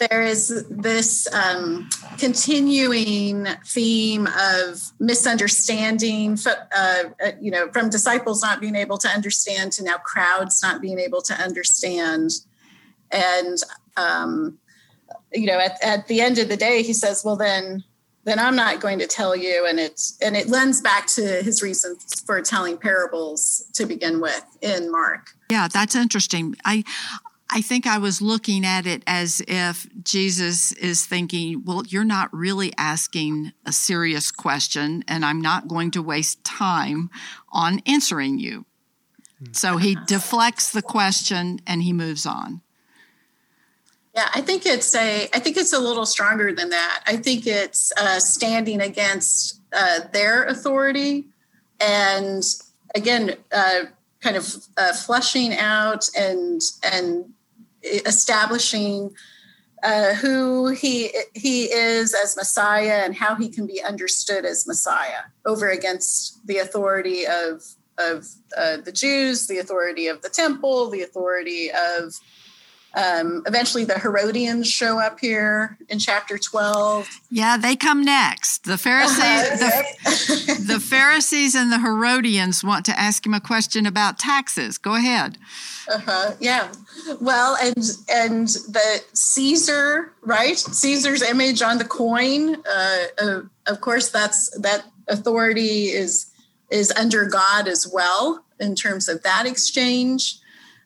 there 0.00 0.22
is 0.22 0.66
this 0.70 1.32
um, 1.32 1.88
continuing 2.18 3.46
theme 3.66 4.26
of 4.26 4.80
misunderstanding, 4.98 6.38
uh, 6.46 7.04
uh, 7.22 7.30
you 7.38 7.50
know, 7.50 7.70
from 7.70 7.90
disciples 7.90 8.42
not 8.42 8.62
being 8.62 8.76
able 8.76 8.96
to 8.98 9.08
understand 9.08 9.72
to 9.72 9.84
now 9.84 9.98
crowds 9.98 10.62
not 10.62 10.80
being 10.80 10.98
able 10.98 11.20
to 11.20 11.34
understand, 11.34 12.30
and 13.12 13.58
um, 13.98 14.58
you 15.32 15.46
know, 15.46 15.58
at, 15.58 15.76
at 15.84 16.08
the 16.08 16.22
end 16.22 16.38
of 16.38 16.48
the 16.48 16.56
day, 16.56 16.82
he 16.82 16.92
says, 16.92 17.22
"Well, 17.24 17.36
then." 17.36 17.84
then 18.26 18.38
I'm 18.38 18.56
not 18.56 18.80
going 18.80 19.00
to 19.00 19.06
tell 19.06 19.36
you. 19.36 19.66
And 19.68 19.78
it's 19.78 20.16
and 20.22 20.34
it 20.34 20.48
lends 20.48 20.80
back 20.80 21.08
to 21.08 21.42
his 21.42 21.62
reasons 21.62 22.22
for 22.24 22.40
telling 22.40 22.78
parables 22.78 23.66
to 23.74 23.84
begin 23.84 24.18
with 24.18 24.46
in 24.62 24.90
Mark. 24.90 25.26
Yeah, 25.50 25.68
that's 25.68 25.94
interesting. 25.94 26.56
I 26.64 26.84
I 27.56 27.60
think 27.60 27.86
I 27.86 27.98
was 27.98 28.20
looking 28.20 28.66
at 28.66 28.84
it 28.84 29.04
as 29.06 29.40
if 29.46 29.86
Jesus 30.02 30.72
is 30.72 31.06
thinking, 31.06 31.62
well, 31.64 31.84
you're 31.86 32.02
not 32.02 32.34
really 32.34 32.72
asking 32.76 33.52
a 33.64 33.72
serious 33.72 34.32
question, 34.32 35.04
and 35.06 35.24
I'm 35.24 35.40
not 35.40 35.68
going 35.68 35.92
to 35.92 36.02
waste 36.02 36.42
time 36.42 37.10
on 37.50 37.80
answering 37.86 38.40
you. 38.40 38.64
So 39.52 39.76
he 39.76 39.96
deflects 40.08 40.72
the 40.72 40.82
question 40.82 41.60
and 41.64 41.84
he 41.84 41.92
moves 41.92 42.26
on. 42.26 42.60
Yeah, 44.16 44.28
I 44.34 44.40
think 44.40 44.66
it's 44.66 44.92
a. 44.94 45.28
I 45.32 45.38
think 45.38 45.56
it's 45.56 45.72
a 45.72 45.78
little 45.78 46.06
stronger 46.06 46.52
than 46.52 46.70
that. 46.70 47.04
I 47.06 47.16
think 47.16 47.46
it's 47.46 47.92
uh, 47.96 48.18
standing 48.18 48.80
against 48.80 49.60
uh, 49.72 50.00
their 50.12 50.44
authority, 50.44 51.26
and 51.80 52.42
again, 52.96 53.36
uh, 53.52 53.84
kind 54.20 54.36
of 54.36 54.56
uh, 54.76 54.92
flushing 54.92 55.56
out 55.56 56.08
and 56.16 56.60
and 56.82 57.34
establishing 57.84 59.14
uh, 59.82 60.14
who 60.14 60.68
he 60.68 61.10
he 61.34 61.64
is 61.64 62.14
as 62.14 62.36
Messiah 62.36 63.02
and 63.04 63.14
how 63.14 63.34
he 63.34 63.48
can 63.50 63.66
be 63.66 63.82
understood 63.82 64.44
as 64.44 64.66
Messiah 64.66 65.24
over 65.44 65.68
against 65.68 66.46
the 66.46 66.58
authority 66.58 67.26
of 67.26 67.62
of 67.98 68.26
uh, 68.56 68.78
the 68.78 68.92
Jews, 68.92 69.46
the 69.46 69.58
authority 69.58 70.06
of 70.08 70.22
the 70.22 70.28
temple, 70.28 70.90
the 70.90 71.02
authority 71.02 71.70
of 71.70 72.14
um, 72.96 73.42
eventually, 73.46 73.84
the 73.84 73.98
Herodians 73.98 74.70
show 74.70 75.00
up 75.00 75.18
here 75.18 75.76
in 75.88 75.98
chapter 75.98 76.38
12. 76.38 77.08
Yeah, 77.28 77.56
they 77.56 77.74
come 77.74 78.04
next. 78.04 78.64
The 78.64 78.78
Pharisees, 78.78 79.18
uh-huh, 79.18 79.82
the, 80.04 80.74
the, 80.74 80.80
Pharisees 80.80 81.56
and 81.56 81.72
the 81.72 81.80
Herodians 81.80 82.62
want 82.62 82.84
to 82.86 82.98
ask 82.98 83.26
him 83.26 83.34
a 83.34 83.40
question 83.40 83.84
about 83.84 84.18
taxes. 84.20 84.78
Go 84.78 84.94
ahead. 84.94 85.38
Uh-huh, 85.92 86.34
yeah. 86.38 86.70
Well, 87.20 87.56
and 87.60 87.84
and 88.08 88.48
the 88.48 89.02
Caesar, 89.12 90.12
right? 90.22 90.56
Caesar's 90.56 91.22
image 91.22 91.62
on 91.62 91.78
the 91.78 91.84
coin. 91.84 92.56
Uh, 92.64 93.04
uh, 93.20 93.40
of 93.66 93.80
course, 93.80 94.10
that's 94.10 94.56
that 94.60 94.84
authority 95.08 95.86
is 95.86 96.30
is 96.70 96.92
under 96.92 97.26
God 97.26 97.66
as 97.66 97.90
well 97.92 98.44
in 98.60 98.76
terms 98.76 99.08
of 99.08 99.22
that 99.24 99.46
exchange 99.46 100.38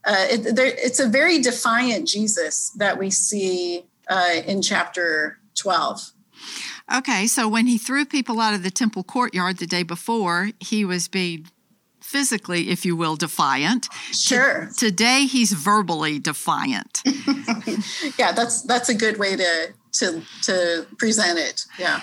uh, 0.09 0.27
it, 0.31 0.57
there, 0.57 0.67
it's 0.67 0.99
a 0.99 1.07
very 1.07 1.39
defiant 1.39 2.09
Jesus 2.09 2.71
that 2.71 2.99
we 2.99 3.11
see 3.11 3.85
uh, 4.09 4.37
in 4.47 4.63
chapter 4.63 5.39
12. 5.57 6.13
Okay, 6.97 7.27
so 7.27 7.47
when 7.47 7.67
he 7.67 7.77
threw 7.77 8.07
people 8.07 8.41
out 8.41 8.55
of 8.55 8.63
the 8.63 8.71
temple 8.71 9.05
courtyard 9.05 9.59
the 9.59 9.67
day 9.67 9.83
before, 9.83 10.51
he 10.61 10.83
was 10.83 11.09
being 11.09 11.47
physically, 12.01 12.71
if 12.71 12.87
you 12.87 12.97
will, 12.97 13.17
defiant. 13.17 13.89
Sure. 14.13 14.71
T- 14.75 14.87
today 14.87 15.27
he's 15.27 15.53
verbally 15.53 16.19
defiant. 16.19 17.03
yeah, 18.19 18.33
that's 18.33 18.63
that's 18.63 18.89
a 18.89 18.95
good 18.95 19.19
way 19.19 19.37
to 19.37 19.75
to 19.95 20.23
to 20.45 20.87
present 20.97 21.39
it. 21.39 21.67
Yeah. 21.79 22.01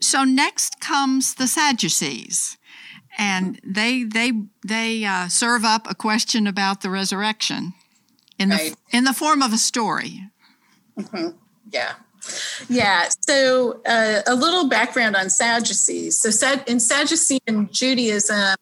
So 0.00 0.24
next 0.24 0.80
comes 0.80 1.36
the 1.36 1.46
Sadducees 1.46 2.58
and 3.18 3.60
they 3.64 4.04
they 4.04 4.32
they 4.66 5.04
uh, 5.04 5.28
serve 5.28 5.64
up 5.64 5.88
a 5.88 5.94
question 5.94 6.46
about 6.46 6.80
the 6.80 6.90
resurrection 6.90 7.74
in 8.38 8.50
right. 8.50 8.74
the 8.90 8.96
in 8.96 9.04
the 9.04 9.12
form 9.12 9.42
of 9.42 9.52
a 9.52 9.58
story. 9.58 10.30
Mm-hmm. 10.98 11.36
Yeah. 11.70 11.94
Yeah. 12.68 13.08
So, 13.26 13.82
uh, 13.86 14.22
a 14.26 14.34
little 14.34 14.68
background 14.68 15.16
on 15.16 15.30
Sadducees. 15.30 16.18
So, 16.18 16.62
in 16.66 16.80
Sadducean 16.80 17.68
Judaism, 17.70 18.56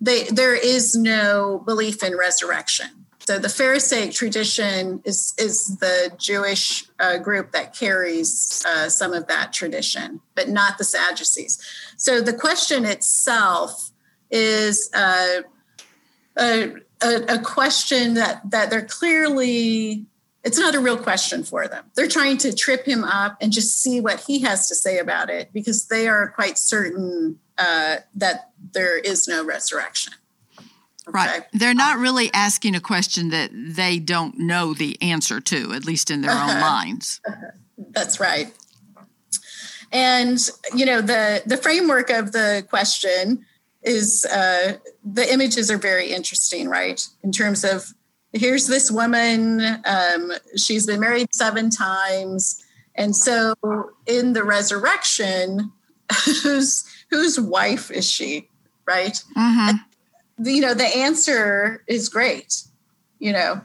they, 0.00 0.24
there 0.24 0.54
is 0.54 0.94
no 0.94 1.62
belief 1.64 2.02
in 2.02 2.16
resurrection. 2.16 2.86
So, 3.20 3.38
the 3.38 3.48
Pharisaic 3.48 4.12
tradition 4.12 5.02
is 5.04 5.34
is 5.38 5.76
the 5.76 6.10
Jewish 6.18 6.84
uh, 6.98 7.18
group 7.18 7.52
that 7.52 7.74
carries 7.74 8.62
uh, 8.66 8.88
some 8.88 9.12
of 9.12 9.28
that 9.28 9.52
tradition, 9.52 10.20
but 10.34 10.48
not 10.48 10.78
the 10.78 10.84
Sadducees. 10.84 11.60
So, 11.96 12.20
the 12.20 12.32
question 12.32 12.84
itself 12.84 13.91
is 14.32 14.90
uh, 14.94 15.42
a, 16.36 16.72
a, 17.02 17.14
a 17.28 17.38
question 17.38 18.14
that 18.14 18.50
that 18.50 18.70
they're 18.70 18.84
clearly 18.86 20.06
it's 20.44 20.58
not 20.58 20.74
a 20.74 20.80
real 20.80 20.96
question 20.96 21.44
for 21.44 21.68
them. 21.68 21.84
They're 21.94 22.08
trying 22.08 22.38
to 22.38 22.52
trip 22.52 22.84
him 22.84 23.04
up 23.04 23.36
and 23.40 23.52
just 23.52 23.80
see 23.80 24.00
what 24.00 24.20
he 24.20 24.40
has 24.40 24.68
to 24.68 24.74
say 24.74 24.98
about 24.98 25.30
it 25.30 25.52
because 25.52 25.86
they 25.86 26.08
are 26.08 26.28
quite 26.28 26.58
certain 26.58 27.38
uh, 27.58 27.98
that 28.16 28.50
there 28.72 28.98
is 28.98 29.28
no 29.28 29.44
resurrection. 29.44 30.14
Okay. 31.08 31.18
Right. 31.18 31.42
They're 31.52 31.74
not 31.74 31.98
really 31.98 32.32
asking 32.32 32.74
a 32.74 32.80
question 32.80 33.30
that 33.30 33.50
they 33.52 33.98
don't 33.98 34.38
know 34.38 34.74
the 34.74 35.00
answer 35.00 35.40
to, 35.40 35.72
at 35.72 35.84
least 35.84 36.10
in 36.10 36.22
their 36.22 36.30
uh-huh. 36.30 36.54
own 36.54 36.60
minds. 36.60 37.20
Uh-huh. 37.26 37.50
That's 37.90 38.18
right. 38.18 38.52
And 39.92 40.38
you 40.74 40.86
know 40.86 41.02
the 41.02 41.42
the 41.44 41.58
framework 41.58 42.08
of 42.08 42.32
the 42.32 42.64
question 42.68 43.44
is 43.82 44.24
uh, 44.26 44.74
the 45.04 45.30
images 45.32 45.70
are 45.70 45.78
very 45.78 46.12
interesting, 46.12 46.68
right? 46.68 47.06
In 47.22 47.32
terms 47.32 47.64
of 47.64 47.94
here's 48.32 48.66
this 48.66 48.90
woman, 48.90 49.60
um, 49.84 50.32
she's 50.56 50.86
been 50.86 51.00
married 51.00 51.34
seven 51.34 51.70
times. 51.70 52.64
And 52.94 53.14
so 53.14 53.54
in 54.06 54.32
the 54.32 54.44
resurrection, 54.44 55.72
whose 56.42 56.84
whose 57.10 57.38
wife 57.38 57.90
is 57.90 58.08
she, 58.10 58.48
right? 58.86 59.22
Mm-hmm. 59.36 59.76
And, 60.38 60.46
you 60.46 60.60
know, 60.60 60.74
the 60.74 60.84
answer 60.84 61.84
is 61.86 62.08
great. 62.08 62.62
You 63.18 63.32
know, 63.32 63.60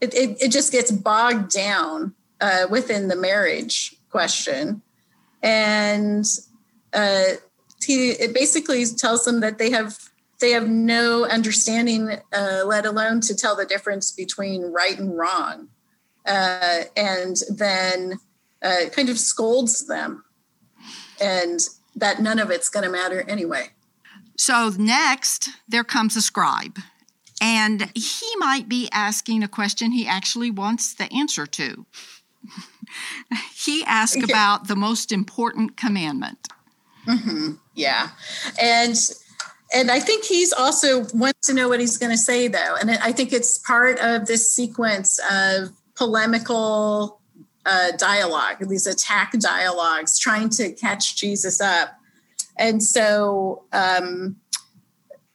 it, 0.00 0.14
it, 0.14 0.42
it 0.42 0.50
just 0.50 0.72
gets 0.72 0.90
bogged 0.90 1.52
down 1.52 2.14
uh, 2.40 2.66
within 2.70 3.08
the 3.08 3.16
marriage 3.16 3.94
question. 4.10 4.82
And 5.42 6.24
uh, 6.92 7.24
he 7.84 8.10
it 8.10 8.34
basically 8.34 8.84
tells 8.86 9.24
them 9.24 9.40
that 9.40 9.58
they 9.58 9.70
have 9.70 10.10
they 10.40 10.52
have 10.52 10.68
no 10.68 11.26
understanding, 11.26 12.16
uh, 12.32 12.62
let 12.64 12.86
alone 12.86 13.20
to 13.22 13.36
tell 13.36 13.54
the 13.54 13.66
difference 13.66 14.10
between 14.10 14.72
right 14.72 14.98
and 14.98 15.16
wrong, 15.16 15.68
uh, 16.26 16.82
and 16.96 17.36
then 17.50 18.18
uh, 18.62 18.88
kind 18.92 19.08
of 19.10 19.18
scolds 19.18 19.86
them, 19.86 20.24
and 21.20 21.60
that 21.94 22.20
none 22.20 22.38
of 22.38 22.50
it's 22.50 22.70
going 22.70 22.84
to 22.84 22.90
matter 22.90 23.22
anyway. 23.28 23.68
So 24.36 24.72
next, 24.78 25.50
there 25.68 25.84
comes 25.84 26.16
a 26.16 26.22
scribe, 26.22 26.78
and 27.40 27.90
he 27.94 28.34
might 28.38 28.68
be 28.68 28.88
asking 28.92 29.42
a 29.42 29.48
question 29.48 29.92
he 29.92 30.06
actually 30.06 30.50
wants 30.50 30.94
the 30.94 31.12
answer 31.12 31.46
to. 31.46 31.84
he 33.54 33.84
asked 33.84 34.22
about 34.22 34.68
the 34.68 34.76
most 34.76 35.12
important 35.12 35.76
commandment. 35.76 36.48
Mm-hmm. 37.06 37.52
Yeah, 37.80 38.10
and 38.60 38.94
and 39.72 39.90
I 39.90 40.00
think 40.00 40.24
he's 40.24 40.52
also 40.52 41.06
wants 41.14 41.46
to 41.46 41.54
know 41.54 41.68
what 41.68 41.80
he's 41.80 41.96
going 41.96 42.12
to 42.12 42.18
say 42.18 42.48
though, 42.48 42.76
and 42.78 42.90
I 42.90 43.12
think 43.12 43.32
it's 43.32 43.58
part 43.58 43.98
of 44.00 44.26
this 44.26 44.50
sequence 44.50 45.18
of 45.30 45.70
polemical 45.94 47.20
uh, 47.64 47.92
dialogue, 47.96 48.56
these 48.68 48.86
attack 48.86 49.32
dialogues, 49.38 50.18
trying 50.18 50.50
to 50.50 50.72
catch 50.72 51.16
Jesus 51.16 51.60
up, 51.60 51.98
and 52.58 52.82
so 52.82 53.64
um, 53.72 54.36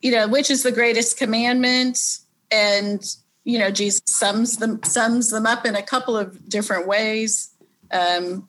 you 0.01 0.11
know, 0.11 0.27
which 0.27 0.51
is 0.51 0.61
the 0.61 0.71
greatest 0.71 1.17
commandment, 1.17 2.19
and 2.51 3.03
you 3.43 3.57
know, 3.57 3.71
Jesus 3.71 4.01
sums 4.05 4.57
them 4.57 4.83
sums 4.83 5.31
them 5.31 5.47
up 5.47 5.65
in 5.65 5.75
a 5.75 5.81
couple 5.81 6.15
of 6.15 6.47
different 6.47 6.87
ways. 6.87 7.49
Um, 7.91 8.47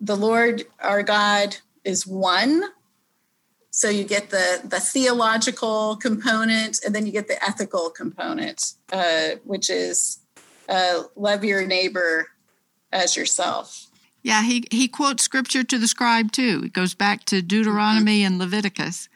the 0.00 0.16
Lord 0.16 0.64
our 0.80 1.02
God 1.02 1.56
is 1.84 2.06
one. 2.06 2.62
So 3.74 3.88
you 3.88 4.04
get 4.04 4.30
the 4.30 4.60
the 4.62 4.78
theological 4.78 5.96
component, 5.96 6.78
and 6.84 6.94
then 6.94 7.06
you 7.06 7.12
get 7.12 7.26
the 7.26 7.42
ethical 7.42 7.90
component, 7.90 8.74
uh, 8.92 9.30
which 9.42 9.68
is 9.68 10.20
uh, 10.68 11.02
love 11.16 11.44
your 11.44 11.66
neighbor 11.66 12.28
as 12.92 13.16
yourself. 13.16 13.86
Yeah, 14.22 14.44
he 14.44 14.64
he 14.70 14.86
quotes 14.86 15.24
scripture 15.24 15.64
to 15.64 15.76
the 15.76 15.88
scribe 15.88 16.30
too. 16.30 16.62
It 16.66 16.72
goes 16.72 16.94
back 16.94 17.24
to 17.24 17.42
Deuteronomy 17.42 18.20
mm-hmm. 18.20 18.26
and 18.34 18.38
Leviticus, 18.38 19.08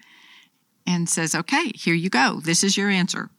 and 0.85 1.09
says, 1.09 1.37
"Okay, 1.37 1.71
here 1.77 1.95
you 1.95 2.11
go. 2.11 2.41
This 2.43 2.65
is 2.65 2.77
your 2.77 2.91
answer." 2.91 3.31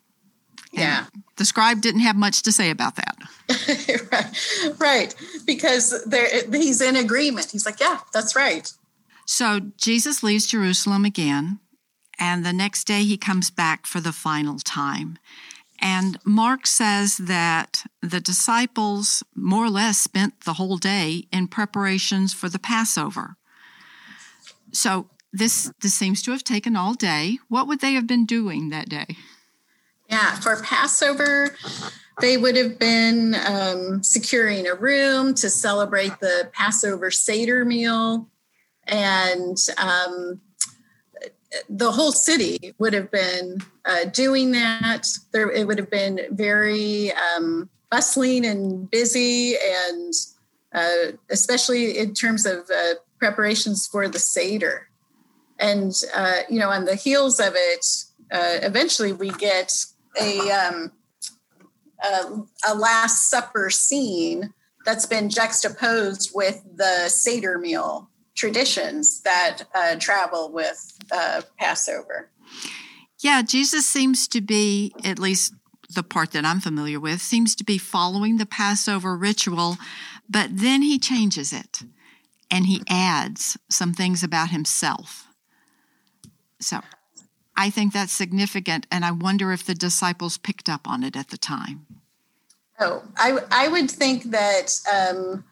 yeah. 0.72 1.08
The 1.36 1.46
scribe 1.46 1.82
didn't 1.82 2.02
have 2.02 2.16
much 2.16 2.44
to 2.44 2.52
say 2.52 2.70
about 2.70 2.96
that. 2.96 3.18
right. 4.12 4.80
right. 4.80 5.16
Because 5.46 6.04
there, 6.06 6.28
he's 6.52 6.80
in 6.80 6.96
agreement. 6.96 7.50
He's 7.52 7.66
like, 7.66 7.80
yeah, 7.80 8.00
that's 8.14 8.36
right. 8.36 8.72
So 9.32 9.60
Jesus 9.78 10.24
leaves 10.24 10.48
Jerusalem 10.48 11.06
again, 11.06 11.60
and 12.18 12.44
the 12.44 12.52
next 12.52 12.86
day 12.86 13.04
he 13.04 13.16
comes 13.16 13.52
back 13.52 13.86
for 13.86 14.00
the 14.00 14.12
final 14.12 14.58
time. 14.58 15.20
And 15.80 16.18
Mark 16.26 16.66
says 16.66 17.18
that 17.18 17.84
the 18.02 18.20
disciples 18.20 19.24
more 19.36 19.66
or 19.66 19.70
less 19.70 20.00
spent 20.00 20.46
the 20.46 20.54
whole 20.54 20.78
day 20.78 21.28
in 21.32 21.48
preparations 21.48 22.34
for 22.34 22.50
the 22.50 22.58
Passover. 22.58 23.36
So 24.72 25.12
this 25.32 25.72
this 25.84 25.94
seems 25.94 26.24
to 26.24 26.32
have 26.32 26.44
taken 26.44 26.76
all 26.76 26.96
day. 26.96 27.38
What 27.50 27.68
would 27.68 27.82
they 27.82 27.94
have 27.94 28.08
been 28.08 28.26
doing 28.26 28.70
that 28.70 28.90
day? 28.90 29.16
Yeah, 30.10 30.40
for 30.40 30.60
Passover, 30.64 31.56
they 32.20 32.38
would 32.38 32.56
have 32.56 32.80
been 32.80 33.36
um, 33.36 34.02
securing 34.02 34.66
a 34.66 34.74
room 34.74 35.36
to 35.36 35.52
celebrate 35.52 36.20
the 36.20 36.50
Passover 36.52 37.12
Seder 37.12 37.64
meal. 37.64 38.28
And 38.90 39.58
um, 39.78 40.42
the 41.70 41.92
whole 41.92 42.12
city 42.12 42.74
would 42.80 42.94
have 42.94 43.12
been 43.12 43.60
uh, 43.86 44.06
doing 44.06 44.52
that. 44.52 45.08
There, 45.32 45.50
it 45.52 45.66
would 45.68 45.78
have 45.78 45.90
been 45.90 46.22
very 46.32 47.12
um, 47.14 47.70
bustling 47.92 48.46
and 48.46 48.90
busy, 48.90 49.56
and 49.56 50.14
uh, 50.74 51.18
especially 51.30 51.98
in 51.98 52.14
terms 52.14 52.46
of 52.46 52.70
uh, 52.70 52.96
preparations 53.18 53.88
for 53.88 54.08
the 54.08 54.20
Seder. 54.20 54.88
And, 55.60 55.94
uh, 56.16 56.42
you 56.50 56.60
know, 56.60 56.70
on 56.70 56.86
the 56.86 56.96
heels 56.96 57.40
of 57.40 57.54
it, 57.56 57.86
uh, 58.32 58.66
eventually 58.66 59.12
we 59.12 59.30
get 59.32 59.74
a, 60.20 60.50
um, 60.52 60.92
a, 62.04 62.72
a 62.72 62.76
Last 62.76 63.30
Supper 63.30 63.70
scene 63.70 64.54
that's 64.86 65.06
been 65.06 65.30
juxtaposed 65.30 66.32
with 66.34 66.64
the 66.76 67.10
Seder 67.10 67.58
meal 67.58 68.09
traditions 68.40 69.20
that 69.22 69.64
uh, 69.76 69.96
travel 69.98 70.50
with 70.50 70.98
uh, 71.12 71.42
Passover. 71.58 72.30
Yeah, 73.20 73.42
Jesus 73.42 73.86
seems 73.86 74.30
to 74.30 74.40
be, 74.40 74.94
at 75.04 75.20
least 75.20 75.54
the 75.94 76.04
part 76.04 76.32
that 76.32 76.46
I'm 76.46 76.62
familiar 76.62 77.02
with, 77.02 77.20
seems 77.20 77.54
to 77.56 77.66
be 77.66 77.78
following 77.78 78.38
the 78.38 78.46
Passover 78.46 79.18
ritual, 79.18 79.78
but 80.30 80.50
then 80.54 80.84
he 80.84 80.98
changes 80.98 81.52
it 81.52 81.84
and 82.50 82.66
he 82.66 82.82
adds 82.88 83.58
some 83.70 83.94
things 83.94 84.24
about 84.24 84.52
himself. 84.52 85.28
So 86.62 86.80
I 87.58 87.70
think 87.70 87.92
that's 87.92 88.14
significant, 88.14 88.88
and 88.90 89.04
I 89.04 89.12
wonder 89.12 89.52
if 89.52 89.66
the 89.66 89.76
disciples 89.76 90.38
picked 90.38 90.70
up 90.70 90.88
on 90.88 91.04
it 91.04 91.18
at 91.18 91.28
the 91.28 91.38
time. 91.38 91.86
Oh, 92.80 93.04
I, 93.18 93.40
I 93.52 93.68
would 93.68 93.92
think 93.92 94.32
that 94.32 94.80
um, 94.92 95.44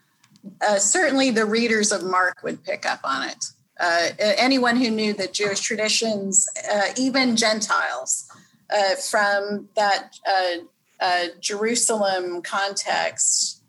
uh, 0.61 0.77
certainly 0.77 1.31
the 1.31 1.45
readers 1.45 1.91
of 1.91 2.03
Mark 2.03 2.43
would 2.43 2.63
pick 2.63 2.85
up 2.85 2.99
on 3.03 3.29
it. 3.29 3.45
Uh, 3.79 4.09
anyone 4.19 4.75
who 4.75 4.89
knew 4.89 5.13
the 5.13 5.27
Jewish 5.27 5.59
traditions, 5.59 6.47
uh, 6.71 6.87
even 6.97 7.35
Gentiles, 7.35 8.27
uh, 8.69 8.95
from 8.95 9.69
that 9.75 10.15
uh, 10.27 10.57
uh, 10.99 11.25
Jerusalem 11.39 12.41
context, 12.41 13.61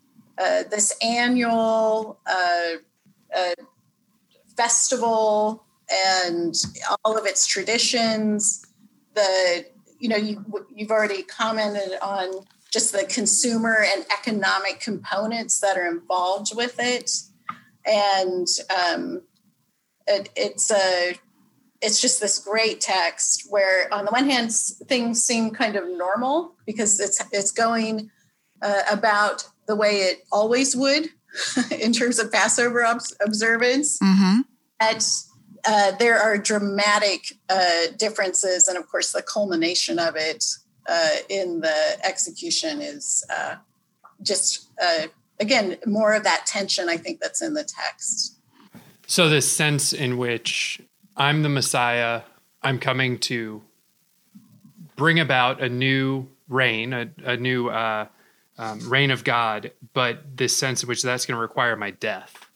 this 0.71 0.95
annual 1.01 2.17
festival 4.55 5.63
and 5.91 6.55
all 7.03 7.17
of 7.17 7.25
its 7.25 7.45
traditions. 7.45 8.65
The 9.15 9.65
you 9.99 10.09
know 10.09 10.17
you 10.17 10.43
you've 10.73 10.91
already 10.91 11.23
commented 11.23 11.97
on 12.01 12.45
just 12.71 12.91
the 12.91 13.05
consumer 13.05 13.83
and 13.95 14.05
economic 14.11 14.79
components 14.79 15.59
that 15.59 15.77
are 15.77 15.87
involved 15.87 16.55
with 16.55 16.75
it, 16.79 17.11
and 17.85 18.47
um, 18.69 19.23
it, 20.07 20.29
it's 20.35 20.71
a 20.71 21.15
it's 21.81 22.01
just 22.01 22.19
this 22.19 22.39
great 22.39 22.81
text 22.81 23.47
where 23.49 23.91
on 23.93 24.05
the 24.05 24.11
one 24.11 24.29
hand 24.29 24.51
things 24.53 25.23
seem 25.23 25.51
kind 25.51 25.75
of 25.75 25.87
normal 25.87 26.55
because 26.65 26.99
it's 26.99 27.21
it's 27.31 27.51
going 27.51 28.09
uh, 28.61 28.81
about 28.91 29.47
the 29.67 29.75
way 29.75 30.01
it 30.01 30.23
always 30.31 30.75
would 30.75 31.09
in 31.79 31.93
terms 31.93 32.19
of 32.19 32.31
Passover 32.31 32.85
observance. 33.23 33.99
Mm-hmm. 33.99 34.41
At 34.79 35.05
uh, 35.65 35.91
there 35.97 36.17
are 36.17 36.37
dramatic 36.37 37.33
uh, 37.49 37.87
differences, 37.97 38.67
and 38.67 38.77
of 38.77 38.89
course, 38.89 39.11
the 39.11 39.21
culmination 39.21 39.99
of 39.99 40.15
it 40.15 40.43
uh, 40.89 41.09
in 41.29 41.61
the 41.61 41.97
execution 42.03 42.81
is 42.81 43.23
uh, 43.29 43.55
just 44.21 44.69
uh, 44.81 45.07
again 45.39 45.77
more 45.85 46.13
of 46.13 46.23
that 46.23 46.45
tension. 46.45 46.89
I 46.89 46.97
think 46.97 47.19
that's 47.19 47.41
in 47.41 47.53
the 47.53 47.63
text. 47.63 48.35
So, 49.07 49.29
this 49.29 49.51
sense 49.51 49.93
in 49.93 50.17
which 50.17 50.81
I'm 51.15 51.43
the 51.43 51.49
Messiah, 51.49 52.21
I'm 52.61 52.79
coming 52.79 53.17
to 53.19 53.61
bring 54.95 55.19
about 55.19 55.61
a 55.61 55.69
new 55.69 56.27
reign, 56.47 56.93
a, 56.93 57.09
a 57.23 57.37
new 57.37 57.69
uh, 57.69 58.07
um, 58.57 58.89
reign 58.89 59.11
of 59.11 59.23
God, 59.23 59.71
but 59.93 60.37
this 60.37 60.55
sense 60.55 60.83
in 60.83 60.89
which 60.89 61.01
that's 61.01 61.25
going 61.25 61.37
to 61.37 61.41
require 61.41 61.75
my 61.75 61.91
death 61.91 62.49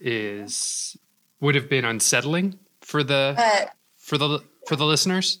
is 0.00 0.96
would 1.40 1.54
have 1.54 1.68
been 1.68 1.84
unsettling 1.84 2.58
for 2.80 3.02
the 3.02 3.34
uh, 3.36 3.66
for 3.96 4.18
the 4.18 4.42
for 4.66 4.76
the 4.76 4.84
listeners? 4.84 5.40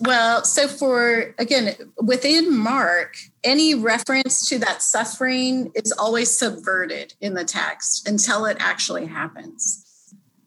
Well, 0.00 0.44
so 0.44 0.68
for 0.68 1.34
again 1.38 1.74
within 1.96 2.56
Mark, 2.56 3.16
any 3.44 3.74
reference 3.74 4.48
to 4.48 4.58
that 4.58 4.82
suffering 4.82 5.70
is 5.74 5.92
always 5.92 6.36
subverted 6.36 7.14
in 7.20 7.34
the 7.34 7.44
text 7.44 8.08
until 8.08 8.44
it 8.44 8.56
actually 8.60 9.06
happens. 9.06 9.84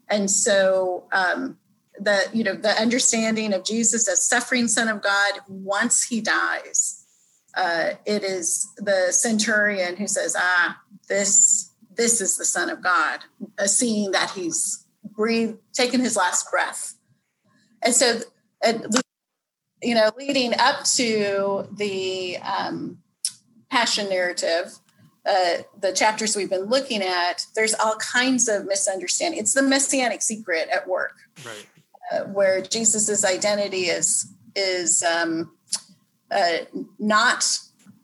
And 0.10 0.30
so 0.30 1.06
um, 1.12 1.58
the 2.00 2.30
you 2.34 2.44
know 2.44 2.54
the 2.54 2.80
understanding 2.82 3.54
of 3.54 3.64
Jesus 3.64 4.08
as 4.10 4.24
suffering 4.24 4.68
Son 4.68 4.88
of 4.88 5.02
God 5.02 5.34
once 5.48 6.04
he 6.04 6.22
dies, 6.22 7.06
uh, 7.56 7.92
it 8.06 8.24
is 8.24 8.68
the 8.78 9.12
centurion 9.12 9.96
who 9.96 10.08
says, 10.08 10.36
"Ah, 10.38 10.82
this 11.08 11.72
this 11.96 12.22
is 12.22 12.38
the 12.38 12.46
Son 12.46 12.70
of 12.70 12.82
God, 12.82 13.22
uh, 13.58 13.68
seeing 13.68 14.12
that 14.12 14.32
he's 14.32 14.86
breathed, 15.04 15.58
taken 15.74 16.02
his 16.02 16.16
last 16.16 16.50
breath. 16.52 16.96
And 17.82 17.94
so, 17.94 18.20
uh, 18.64 18.74
you 19.82 19.96
know, 19.96 20.12
leading 20.18 20.54
up 20.60 20.84
to 20.96 21.68
the 21.76 22.38
um, 22.38 23.00
passion 23.70 24.10
narrative, 24.10 24.80
uh, 25.26 25.58
the 25.80 25.92
chapters 25.92 26.36
we've 26.36 26.50
been 26.50 26.66
looking 26.66 27.02
at, 27.02 27.46
there's 27.56 27.74
all 27.74 27.96
kinds 27.98 28.48
of 28.48 28.66
misunderstanding. 28.66 29.40
It's 29.40 29.54
the 29.54 29.64
messianic 29.64 30.22
secret 30.22 30.70
at 30.74 30.88
work, 30.88 31.14
right? 31.46 31.66
Uh, 32.12 32.26
where 32.26 32.62
Jesus's 32.62 33.26
identity 33.26 33.86
is 33.86 34.32
is 34.56 35.04
um, 35.04 35.52
uh, 36.32 36.60
not 37.00 37.46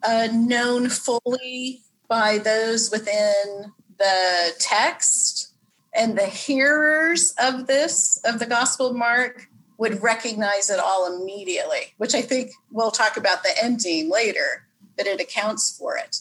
uh, 0.04 0.28
known 0.34 0.90
fully 0.90 1.82
by 2.08 2.40
those 2.40 2.92
within 2.92 3.72
the 3.98 4.54
text, 4.60 5.54
and 5.94 6.18
the 6.18 6.26
hearers 6.26 7.36
of 7.42 7.68
this 7.68 8.20
of 8.26 8.40
the 8.40 8.48
Gospel 8.48 8.88
of 8.88 8.96
Mark 8.96 9.48
would 9.82 10.04
recognize 10.04 10.70
it 10.70 10.80
all 10.80 11.12
immediately. 11.12 11.96
Which 11.98 12.14
I 12.14 12.22
think 12.22 12.52
we'll 12.72 12.92
talk 12.92 13.18
about 13.18 13.42
the 13.42 13.50
ending 13.60 14.12
later, 14.12 14.68
but 14.96 15.08
it 15.08 15.20
accounts 15.20 15.76
for 15.76 15.98
it. 15.98 16.18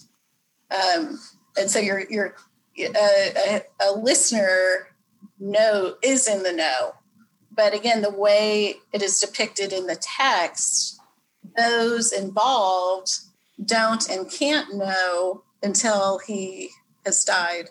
Um, 0.74 1.20
and 1.58 1.70
so 1.70 1.78
you're 1.78 2.04
you're 2.08 2.34
a, 2.78 3.60
a, 3.82 3.92
listener 3.92 4.88
know 5.38 5.96
is 6.02 6.28
in 6.28 6.42
the 6.42 6.52
know 6.52 6.94
but 7.54 7.74
again 7.74 8.00
the 8.00 8.10
way 8.10 8.76
it 8.92 9.02
is 9.02 9.20
depicted 9.20 9.72
in 9.72 9.86
the 9.86 10.00
text 10.00 10.98
those 11.56 12.12
involved 12.12 13.10
don't 13.64 14.08
and 14.08 14.30
can't 14.30 14.74
know 14.76 15.42
until 15.62 16.18
he 16.18 16.70
has 17.04 17.24
died 17.24 17.68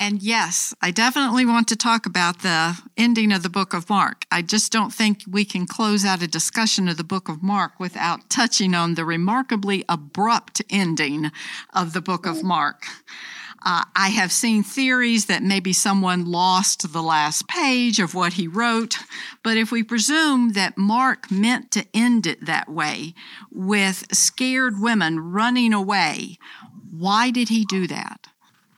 and 0.00 0.22
yes, 0.22 0.74
I 0.80 0.90
definitely 0.90 1.46
want 1.46 1.68
to 1.68 1.76
talk 1.76 2.06
about 2.06 2.40
the 2.40 2.78
ending 2.96 3.32
of 3.32 3.42
the 3.42 3.48
book 3.48 3.72
of 3.72 3.88
Mark. 3.88 4.24
I 4.30 4.42
just 4.42 4.72
don't 4.72 4.92
think 4.92 5.22
we 5.30 5.44
can 5.44 5.66
close 5.66 6.04
out 6.04 6.22
a 6.22 6.28
discussion 6.28 6.88
of 6.88 6.96
the 6.96 7.04
book 7.04 7.28
of 7.28 7.42
Mark 7.42 7.78
without 7.78 8.28
touching 8.28 8.74
on 8.74 8.94
the 8.94 9.04
remarkably 9.04 9.84
abrupt 9.88 10.62
ending 10.70 11.30
of 11.72 11.92
the 11.92 12.00
book 12.00 12.26
of 12.26 12.42
Mark. 12.42 12.84
Uh, 13.64 13.84
I 13.94 14.08
have 14.08 14.32
seen 14.32 14.64
theories 14.64 15.26
that 15.26 15.42
maybe 15.44 15.72
someone 15.72 16.24
lost 16.24 16.92
the 16.92 17.02
last 17.02 17.46
page 17.46 18.00
of 18.00 18.12
what 18.12 18.32
he 18.32 18.48
wrote, 18.48 18.96
but 19.44 19.56
if 19.56 19.70
we 19.70 19.84
presume 19.84 20.54
that 20.54 20.76
Mark 20.76 21.30
meant 21.30 21.70
to 21.72 21.86
end 21.94 22.26
it 22.26 22.44
that 22.44 22.68
way, 22.68 23.14
with 23.52 24.12
scared 24.12 24.80
women 24.80 25.20
running 25.20 25.72
away, 25.72 26.38
why 26.90 27.30
did 27.30 27.50
he 27.50 27.64
do 27.64 27.86
that? 27.86 28.31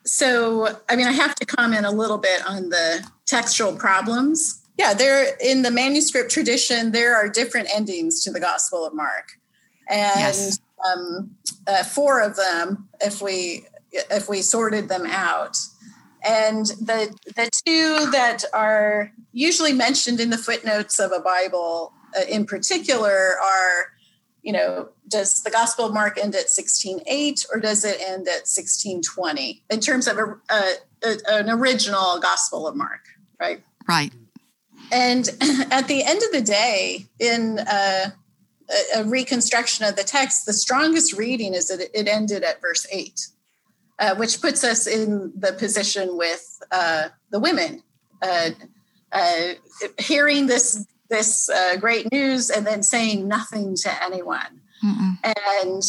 So, 0.06 0.80
I 0.88 0.96
mean, 0.96 1.06
I 1.06 1.12
have 1.12 1.34
to 1.36 1.46
comment 1.46 1.86
a 1.86 1.90
little 1.90 2.18
bit 2.18 2.46
on 2.46 2.68
the 2.68 3.06
textual 3.26 3.74
problems. 3.74 4.60
Yeah, 4.78 4.92
there 4.92 5.36
in 5.40 5.62
the 5.62 5.70
manuscript 5.70 6.30
tradition, 6.30 6.92
there 6.92 7.16
are 7.16 7.28
different 7.28 7.68
endings 7.74 8.22
to 8.24 8.30
the 8.30 8.40
Gospel 8.40 8.84
of 8.84 8.92
Mark, 8.92 9.38
and 9.88 10.18
yes. 10.18 10.58
um, 10.84 11.30
uh, 11.66 11.84
four 11.84 12.20
of 12.20 12.36
them, 12.36 12.88
if 13.00 13.22
we 13.22 13.66
if 13.92 14.28
we 14.28 14.42
sorted 14.42 14.88
them 14.88 15.06
out, 15.06 15.56
and 16.26 16.66
the 16.66 17.16
the 17.36 17.50
two 17.64 18.10
that 18.10 18.44
are 18.52 19.12
usually 19.32 19.72
mentioned 19.72 20.18
in 20.18 20.30
the 20.30 20.38
footnotes 20.38 20.98
of 20.98 21.12
a 21.12 21.20
Bible, 21.20 21.92
uh, 22.18 22.24
in 22.28 22.44
particular, 22.44 23.36
are 23.40 23.93
you 24.44 24.52
know, 24.52 24.90
does 25.08 25.42
the 25.42 25.50
Gospel 25.50 25.86
of 25.86 25.94
Mark 25.94 26.18
end 26.18 26.34
at 26.34 26.50
16:8 26.50 27.46
or 27.52 27.58
does 27.58 27.84
it 27.84 27.98
end 28.00 28.28
at 28.28 28.44
16:20 28.44 29.62
in 29.70 29.80
terms 29.80 30.06
of 30.06 30.18
a, 30.18 30.36
a, 30.50 30.74
a, 31.02 31.16
an 31.28 31.48
original 31.48 32.20
Gospel 32.20 32.68
of 32.68 32.76
Mark, 32.76 33.00
right? 33.40 33.64
Right. 33.88 34.12
And 34.92 35.28
at 35.70 35.88
the 35.88 36.04
end 36.04 36.22
of 36.22 36.30
the 36.32 36.42
day, 36.42 37.06
in 37.18 37.58
uh, 37.58 38.10
a, 38.70 39.00
a, 39.00 39.04
reconstruction 39.04 39.86
of 39.86 39.96
the 39.96 40.04
text, 40.04 40.44
the 40.44 40.52
strongest 40.52 41.14
reading 41.14 41.54
is 41.54 41.68
that 41.68 41.80
it 41.98 42.06
ended 42.06 42.44
at 42.44 42.60
verse 42.60 42.86
8, 42.92 43.28
uh, 43.98 44.14
which 44.16 44.42
puts 44.42 44.62
us 44.62 44.86
in 44.86 45.32
the 45.34 45.54
position 45.54 46.18
with 46.18 46.60
uh, 46.70 47.08
the 47.30 47.40
women. 47.40 47.82
Uh, 48.20 48.50
uh, 49.12 49.54
hearing 49.98 50.48
this 50.48 50.86
this 51.14 51.48
uh, 51.48 51.76
great 51.76 52.10
news 52.12 52.50
and 52.50 52.66
then 52.66 52.82
saying 52.82 53.28
nothing 53.28 53.76
to 53.76 54.04
anyone. 54.04 54.60
Mm-mm. 54.84 55.18
And 55.22 55.82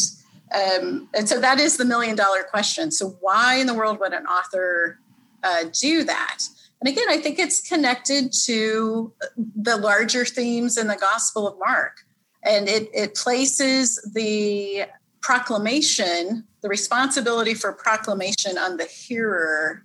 um, 0.54 1.08
and 1.12 1.28
so 1.28 1.40
that 1.40 1.58
is 1.58 1.76
the 1.76 1.84
million 1.84 2.14
dollar 2.14 2.44
question. 2.44 2.92
So 2.92 3.16
why 3.20 3.56
in 3.56 3.66
the 3.66 3.74
world 3.74 3.98
would 3.98 4.12
an 4.12 4.26
author 4.26 5.00
uh, 5.42 5.64
do 5.72 6.04
that? 6.04 6.38
And 6.80 6.88
again, 6.92 7.06
I 7.08 7.18
think 7.18 7.38
it's 7.38 7.66
connected 7.66 8.32
to 8.44 9.12
the 9.36 9.76
larger 9.76 10.24
themes 10.24 10.76
in 10.76 10.86
the 10.86 10.96
Gospel 10.96 11.48
of 11.48 11.58
Mark, 11.58 12.04
and 12.44 12.68
it 12.68 12.88
it 12.94 13.14
places 13.16 14.00
the 14.14 14.84
proclamation, 15.20 16.44
the 16.60 16.68
responsibility 16.68 17.54
for 17.54 17.72
proclamation, 17.72 18.56
on 18.56 18.76
the 18.76 18.84
hearer 18.84 19.82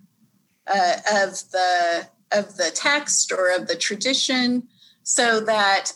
uh, 0.68 0.96
of 1.12 1.50
the 1.50 2.06
of 2.30 2.56
the 2.56 2.70
text 2.72 3.32
or 3.32 3.50
of 3.54 3.66
the 3.66 3.76
tradition 3.76 4.68
so 5.02 5.40
that 5.40 5.92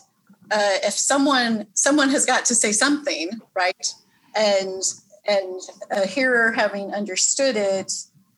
uh, 0.51 0.77
if 0.83 0.93
someone 0.93 1.67
someone 1.73 2.09
has 2.09 2.25
got 2.25 2.45
to 2.45 2.55
say 2.55 2.71
something 2.71 3.29
right 3.55 3.93
and 4.35 4.81
and 5.27 5.61
a 5.91 6.07
hearer 6.07 6.53
having 6.53 6.93
understood 6.93 7.55
it 7.57 7.91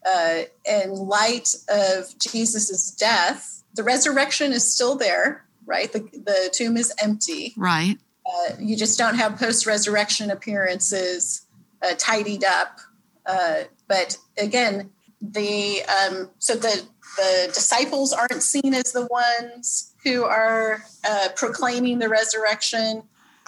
uh, 0.05 0.41
in 0.65 0.91
light 0.91 1.53
of 1.69 2.17
jesus's 2.19 2.91
death 2.91 3.63
the 3.75 3.83
resurrection 3.83 4.51
is 4.51 4.73
still 4.73 4.95
there 4.95 5.45
right? 5.69 5.93
The, 5.93 5.99
the 5.99 6.49
tomb 6.51 6.75
is 6.75 6.91
empty. 7.01 7.53
Right. 7.55 7.97
Uh, 8.25 8.55
you 8.59 8.75
just 8.75 8.97
don't 8.97 9.15
have 9.15 9.37
post-resurrection 9.37 10.31
appearances 10.31 11.45
uh, 11.81 11.93
tidied 11.97 12.43
up. 12.43 12.79
Uh, 13.25 13.63
but 13.87 14.17
again 14.37 14.89
the 15.21 15.81
um, 15.83 16.29
so 16.39 16.55
the 16.55 16.83
the 17.17 17.51
disciples 17.53 18.13
aren't 18.13 18.41
seen 18.41 18.73
as 18.73 18.91
the 18.91 19.05
ones 19.07 19.88
who 20.03 20.23
are 20.23 20.83
uh, 21.07 21.29
proclaiming 21.35 21.99
the 21.99 22.09
resurrection, 22.09 23.03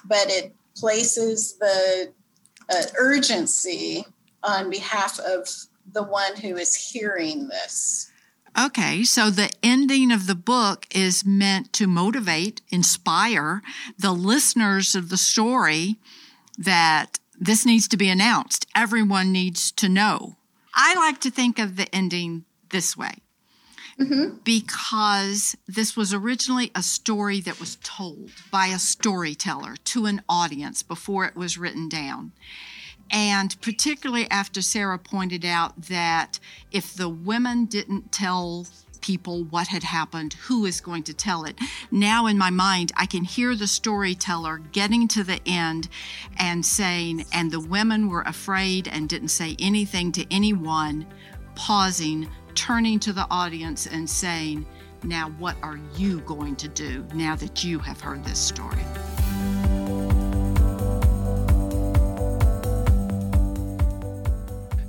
but 0.06 0.30
it 0.30 0.54
places 0.76 1.54
the 1.60 2.12
uh, 2.70 2.82
urgency 2.98 4.06
on 4.44 4.70
behalf 4.70 5.20
of 5.20 5.48
the 5.94 6.04
one 6.04 6.36
who 6.38 6.58
is 6.58 6.76
hearing 6.76 7.48
this. 7.48 8.12
Okay, 8.60 9.04
so 9.04 9.30
the 9.30 9.50
ending 9.64 10.12
of 10.12 10.28
the 10.28 10.36
book 10.36 10.86
is 10.94 11.26
meant 11.26 11.72
to 11.74 11.88
motivate, 11.88 12.62
inspire 12.70 13.62
the 13.98 14.12
listeners 14.12 14.94
of 14.94 15.10
the 15.10 15.18
story 15.18 15.98
that 16.58 17.20
this 17.40 17.66
needs 17.66 17.88
to 17.88 17.98
be 17.98 18.10
announced. 18.10 18.66
Everyone 18.76 19.32
needs 19.32 19.72
to 19.74 19.88
know. 19.88 20.36
I 20.76 20.96
like 20.96 21.22
to 21.22 21.32
think 21.32 21.60
of 21.60 21.78
the 21.78 21.94
ending 21.96 22.44
this 22.70 22.98
way 22.98 23.16
mm-hmm. 23.99 24.38
because 24.43 25.56
this 25.67 25.95
was 25.95 26.13
originally 26.13 26.71
a 26.75 26.84
story 26.84 27.41
that 27.41 27.60
was 27.60 27.77
told 27.84 28.32
by 28.51 28.67
a 28.67 28.80
storyteller 28.80 29.75
to 29.86 30.06
an 30.06 30.21
audience 30.27 30.84
before 30.84 31.25
it 31.25 31.36
was 31.36 31.58
written 31.58 31.89
down. 31.89 32.32
And 33.12 33.60
particularly 33.62 34.30
after 34.32 34.62
Sara 34.62 34.97
pointed 34.97 35.43
out 35.43 35.84
that 35.84 36.39
if 36.71 36.93
the 36.93 37.10
women 37.10 37.65
didn't 37.65 38.12
tell 38.12 38.67
people 39.01 39.43
what 39.45 39.67
had 39.67 39.84
happened, 39.84 40.34
who 40.34 40.65
is 40.65 40.80
going 40.80 41.04
to 41.04 41.13
tell 41.13 41.43
it. 41.43 41.60
Now, 41.89 42.27
in 42.27 42.38
my 42.38 42.49
mind, 42.49 42.91
I 42.95 43.06
can 43.06 43.23
hear 43.23 43.56
the 43.56 43.67
storyteller 43.67 44.60
getting 44.71 45.08
to 45.10 45.23
the 45.23 45.41
end 45.45 45.89
and 46.38 46.65
saying, 46.65 47.25
and 47.34 47.51
the 47.51 47.60
women 47.60 48.10
were 48.10 48.21
afraid 48.21 48.88
and 48.88 49.10
didn't 49.10 49.30
say 49.30 49.56
anything 49.60 50.12
to 50.13 50.25
anyone, 50.32 51.06
pausing 51.56 52.30
turning 52.52 53.00
to 53.00 53.14
the 53.14 53.28
audience 53.30 53.88
and 53.88 54.10
saying, 54.10 54.66
Now, 55.04 55.30
what 55.40 55.56
are 55.64 55.80
you 55.96 56.20
going 56.22 56.56
to 56.58 56.68
do 56.68 57.06
now 57.14 57.36
that 57.36 57.64
you 57.64 57.80
have 57.80 58.00
heard 58.00 58.24
this 58.24 58.40
story? 58.40 58.84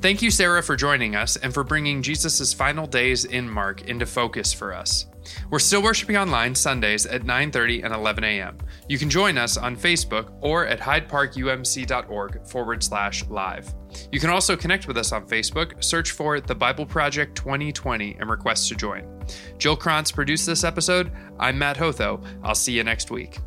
Thank 0.03 0.20
you, 0.20 0.33
Sara, 0.33 0.64
for 0.64 0.75
joining 0.75 1.14
us 1.14 1.37
and 1.37 1.55
for 1.55 1.62
bringing 1.62 2.03
Jesus' 2.03 2.53
final 2.53 2.88
days 2.88 3.25
in 3.25 3.48
Mark 3.48 3.83
into 3.83 4.05
focus 4.05 4.53
for 4.53 4.75
us. 4.75 5.07
We're 5.50 5.58
still 5.58 5.82
worshiping 5.82 6.16
online 6.16 6.54
Sundays 6.54 7.06
at 7.06 7.22
9:30 7.22 7.85
and 7.85 7.94
11 7.94 8.24
a.m. 8.24 8.58
You 8.88 8.98
can 8.98 9.11
join 9.11 9.38
us 9.38 9.56
on 9.56 9.76
Facebook 9.76 10.32
or 10.40 10.66
at 10.66 10.80
hydeparkumc.org 10.80 12.46
forward 12.46 12.82
slash 12.82 13.24
live. 13.28 13.72
You 14.11 14.20
can 14.20 14.30
also 14.30 14.56
connect 14.56 14.88
with 14.88 14.96
us 14.96 15.12
on 15.12 15.26
Facebook, 15.26 15.82
search 15.85 16.12
for 16.12 16.40
the 16.40 16.54
Bible 16.54 16.87
Project 16.87 17.37
2020, 17.37 18.16
and 18.18 18.30
request 18.30 18.68
to 18.68 18.74
join. 18.74 19.24
Jill 19.58 19.76
Krantz 19.76 20.11
produced 20.11 20.46
this 20.46 20.64
episode. 20.64 21.12
I'm 21.38 21.58
Mat 21.58 21.76
Hotho. 21.76 22.24
I'll 22.42 22.54
see 22.54 22.72
you 22.72 22.85
next 22.85 23.11
week. 23.11 23.38